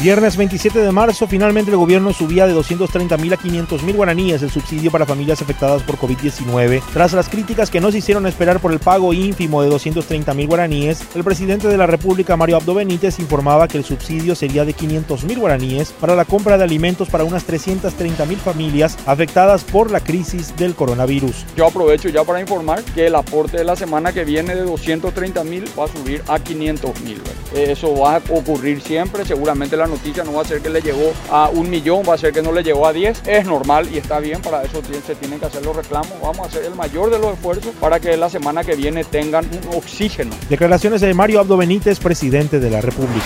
Viernes 0.00 0.36
27 0.36 0.78
de 0.78 0.92
marzo, 0.92 1.26
finalmente 1.26 1.72
el 1.72 1.76
gobierno 1.76 2.12
subía 2.12 2.46
de 2.46 2.52
230 2.52 3.16
mil 3.16 3.32
a 3.32 3.36
500 3.36 3.82
mil 3.82 3.96
guaraníes 3.96 4.42
el 4.42 4.50
subsidio 4.50 4.92
para 4.92 5.06
familias 5.06 5.42
afectadas 5.42 5.82
por 5.82 5.96
COVID-19. 5.98 6.80
Tras 6.92 7.14
las 7.14 7.28
críticas 7.28 7.68
que 7.68 7.80
no 7.80 7.90
se 7.90 7.98
hicieron 7.98 8.24
esperar 8.28 8.60
por 8.60 8.70
el 8.70 8.78
pago 8.78 9.12
ínfimo 9.12 9.60
de 9.60 9.68
230 9.68 10.34
mil 10.34 10.46
guaraníes, 10.46 11.02
el 11.16 11.24
presidente 11.24 11.66
de 11.66 11.76
la 11.76 11.88
República, 11.88 12.36
Mario 12.36 12.58
Abdo 12.58 12.74
Benítez, 12.74 13.18
informaba 13.18 13.66
que 13.66 13.76
el 13.76 13.82
subsidio 13.82 14.36
sería 14.36 14.64
de 14.64 14.72
500 14.72 15.24
mil 15.24 15.40
guaraníes 15.40 15.90
para 15.90 16.14
la 16.14 16.24
compra 16.24 16.56
de 16.56 16.62
alimentos 16.62 17.08
para 17.08 17.24
unas 17.24 17.42
330 17.42 18.24
mil 18.26 18.38
familias 18.38 18.96
afectadas 19.04 19.64
por 19.64 19.90
la 19.90 19.98
crisis 19.98 20.56
del 20.56 20.76
coronavirus. 20.76 21.44
Yo 21.56 21.66
aprovecho 21.66 22.08
ya 22.08 22.22
para 22.22 22.40
informar 22.40 22.84
que 22.84 23.08
el 23.08 23.16
aporte 23.16 23.56
de 23.56 23.64
la 23.64 23.74
semana 23.74 24.12
que 24.12 24.24
viene 24.24 24.54
de 24.54 24.62
230 24.62 25.42
mil 25.42 25.64
va 25.76 25.86
a 25.86 25.88
subir 25.88 26.22
a 26.28 26.38
500 26.38 27.00
mil. 27.00 27.20
Eso 27.52 27.96
va 27.96 28.16
a 28.16 28.22
ocurrir 28.30 28.80
siempre, 28.80 29.24
seguramente 29.24 29.76
la 29.76 29.87
noticia 29.88 30.24
no 30.24 30.32
va 30.32 30.42
a 30.42 30.44
ser 30.44 30.60
que 30.60 30.70
le 30.70 30.80
llegó 30.80 31.12
a 31.30 31.48
un 31.48 31.68
millón, 31.68 32.02
va 32.08 32.14
a 32.14 32.18
ser 32.18 32.32
que 32.32 32.42
no 32.42 32.52
le 32.52 32.62
llegó 32.62 32.86
a 32.86 32.92
10. 32.92 33.22
Es 33.26 33.46
normal 33.46 33.88
y 33.92 33.98
está 33.98 34.20
bien, 34.20 34.40
para 34.40 34.62
eso 34.62 34.82
se 35.06 35.14
tienen 35.14 35.40
que 35.40 35.46
hacer 35.46 35.64
los 35.64 35.74
reclamos. 35.74 36.12
Vamos 36.22 36.40
a 36.40 36.48
hacer 36.48 36.64
el 36.64 36.74
mayor 36.74 37.10
de 37.10 37.18
los 37.18 37.34
esfuerzos 37.34 37.74
para 37.80 38.00
que 38.00 38.16
la 38.16 38.30
semana 38.30 38.64
que 38.64 38.74
viene 38.74 39.04
tengan 39.04 39.44
un 39.46 39.76
oxígeno. 39.76 40.34
Declaraciones 40.48 41.00
de 41.00 41.12
Mario 41.14 41.40
Abdo 41.40 41.56
Benítez, 41.56 41.98
presidente 41.98 42.60
de 42.60 42.70
la 42.70 42.80
República. 42.80 43.24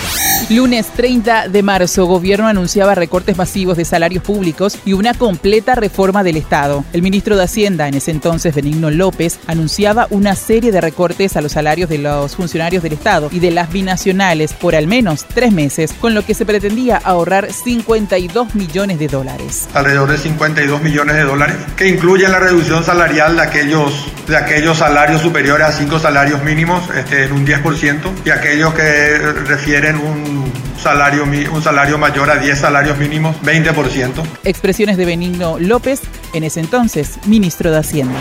Lunes 0.51 0.89
30 0.89 1.49
de 1.49 1.63
marzo, 1.63 2.07
gobierno 2.07 2.47
anunciaba 2.47 2.95
recortes 2.95 3.37
masivos 3.37 3.77
de 3.77 3.85
salarios 3.85 4.23
públicos 4.23 4.79
y 4.85 4.93
una 4.93 5.15
completa 5.15 5.75
reforma 5.75 6.23
del 6.23 6.37
Estado. 6.37 6.85
El 6.93 7.03
ministro 7.03 7.37
de 7.37 7.45
Hacienda, 7.45 7.89
en 7.89 7.95
ese 7.95 8.11
entonces 8.11 8.55
Benigno 8.55 8.91
López, 8.91 9.39
anunciaba 9.47 10.07
una 10.11 10.35
serie 10.35 10.73
de 10.73 10.81
recortes 10.81 11.37
a 11.37 11.41
los 11.41 11.53
salarios 11.53 11.89
de 11.89 11.99
los 11.99 12.37
funcionarios 12.37 12.83
del 12.83 12.93
Estado 12.93 13.29
y 13.33 13.41
de 13.41 13.51
las 13.51 13.73
binacionales 13.73 14.53
por 14.53 14.75
al 14.75 14.87
menos 14.87 15.25
tres 15.27 15.53
meses, 15.53 15.93
con 15.95 16.15
lo 16.15 16.25
que 16.25 16.35
se 16.35 16.45
pretendía 16.45 16.97
ahorrar 16.97 17.53
52 17.53 18.55
millones 18.55 18.99
de 18.99 19.09
dólares. 19.09 19.69
Alrededor 19.75 20.11
de 20.11 20.19
52 20.19 20.83
millones 20.83 21.17
de 21.17 21.23
dólares, 21.23 21.57
que 21.77 21.89
incluyen 21.89 22.31
la 22.31 22.41
reducción 22.41 22.85
salarial 22.85 23.37
de 23.37 23.43
aquellos, 23.43 24.07
de 24.27 24.37
aquellos 24.37 24.79
salarios 24.79 25.23
superiores 25.23 25.67
a 25.67 25.73
5 25.73 25.99
salarios 25.99 26.43
mínimos 26.43 26.83
este, 26.95 27.25
en 27.25 27.33
un 27.33 27.47
10% 27.47 28.01
y 28.25 28.31
aquellos 28.31 28.75
que 28.75 29.19
refieren 29.19 29.97
un 29.97 30.32
salario, 30.81 31.25
un 31.25 31.63
salario 31.63 31.99
mayor 31.99 32.31
a 32.31 32.37
10 32.37 32.59
salarios 32.59 32.99
mínimos, 32.99 33.37
20%. 33.43 34.23
Expresiones 34.45 34.97
de 34.97 35.05
Benigno 35.05 35.59
López, 35.59 36.01
en 36.33 36.45
ese 36.45 36.61
entonces 36.61 37.19
ministro 37.27 37.71
de 37.71 37.79
Hacienda. 37.79 38.19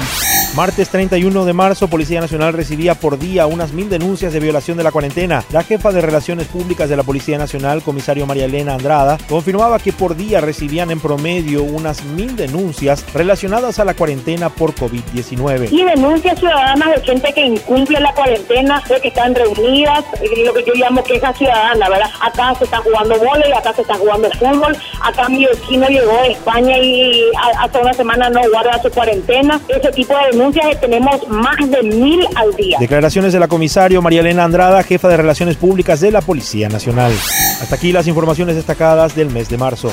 Martes 0.55 0.89
31 0.89 1.45
de 1.45 1.53
marzo, 1.53 1.87
Policía 1.87 2.19
Nacional 2.19 2.51
recibía 2.51 2.93
por 2.93 3.17
día 3.17 3.47
unas 3.47 3.71
mil 3.71 3.89
denuncias 3.89 4.33
de 4.33 4.41
violación 4.41 4.77
de 4.77 4.83
la 4.83 4.91
cuarentena. 4.91 5.45
La 5.49 5.63
jefa 5.63 5.93
de 5.93 6.01
Relaciones 6.01 6.47
Públicas 6.47 6.89
de 6.89 6.97
la 6.97 7.03
Policía 7.03 7.37
Nacional, 7.37 7.81
comisario 7.81 8.25
María 8.25 8.45
Elena 8.45 8.73
Andrada, 8.73 9.17
confirmaba 9.29 9.79
que 9.79 9.93
por 9.93 10.17
día 10.17 10.41
recibían 10.41 10.91
en 10.91 10.99
promedio 10.99 11.63
unas 11.63 12.03
mil 12.03 12.35
denuncias 12.35 13.05
relacionadas 13.13 13.79
a 13.79 13.85
la 13.85 13.93
cuarentena 13.93 14.49
por 14.49 14.75
COVID-19. 14.75 15.69
Y 15.71 15.85
denuncias 15.85 16.37
ciudadanas 16.37 16.95
de 16.95 17.01
gente 17.01 17.31
que 17.31 17.45
incumple 17.45 18.01
la 18.01 18.13
cuarentena, 18.13 18.83
de 18.89 18.99
que 18.99 19.07
están 19.07 19.33
reunidas, 19.33 20.03
lo 20.45 20.53
que 20.53 20.65
yo 20.65 20.73
llamo 20.75 21.01
queja 21.01 21.31
ciudadana, 21.31 21.87
¿verdad? 21.87 22.11
Acá 22.19 22.53
se 22.55 22.65
está 22.65 22.79
jugando 22.79 23.17
volei, 23.17 23.53
acá 23.53 23.71
se 23.71 23.83
está 23.83 23.95
jugando 23.95 24.29
fútbol, 24.31 24.75
acá 25.01 25.29
mi 25.29 25.45
vecino 25.45 25.87
llegó 25.87 26.21
de 26.23 26.31
España 26.33 26.77
y 26.77 27.23
hace 27.57 27.79
una 27.79 27.93
semana 27.93 28.29
no 28.29 28.41
guarda 28.51 28.81
su 28.81 28.91
cuarentena. 28.91 29.57
Ese 29.69 29.91
tipo 29.93 30.13
de 30.13 30.40
tenemos 30.79 31.27
más 31.27 31.69
de 31.69 31.83
mil 31.83 32.25
al 32.35 32.53
día. 32.55 32.77
Declaraciones 32.79 33.33
de 33.33 33.39
la 33.39 33.47
comisario 33.47 34.01
María 34.01 34.21
Elena 34.21 34.43
Andrada, 34.43 34.81
jefa 34.83 35.07
de 35.07 35.17
Relaciones 35.17 35.55
Públicas 35.57 35.99
de 35.99 36.11
la 36.11 36.21
Policía 36.21 36.67
Nacional. 36.67 37.11
Hasta 37.61 37.75
aquí 37.75 37.91
las 37.91 38.07
informaciones 38.07 38.55
destacadas 38.55 39.15
del 39.15 39.29
mes 39.29 39.49
de 39.49 39.57
marzo. 39.57 39.91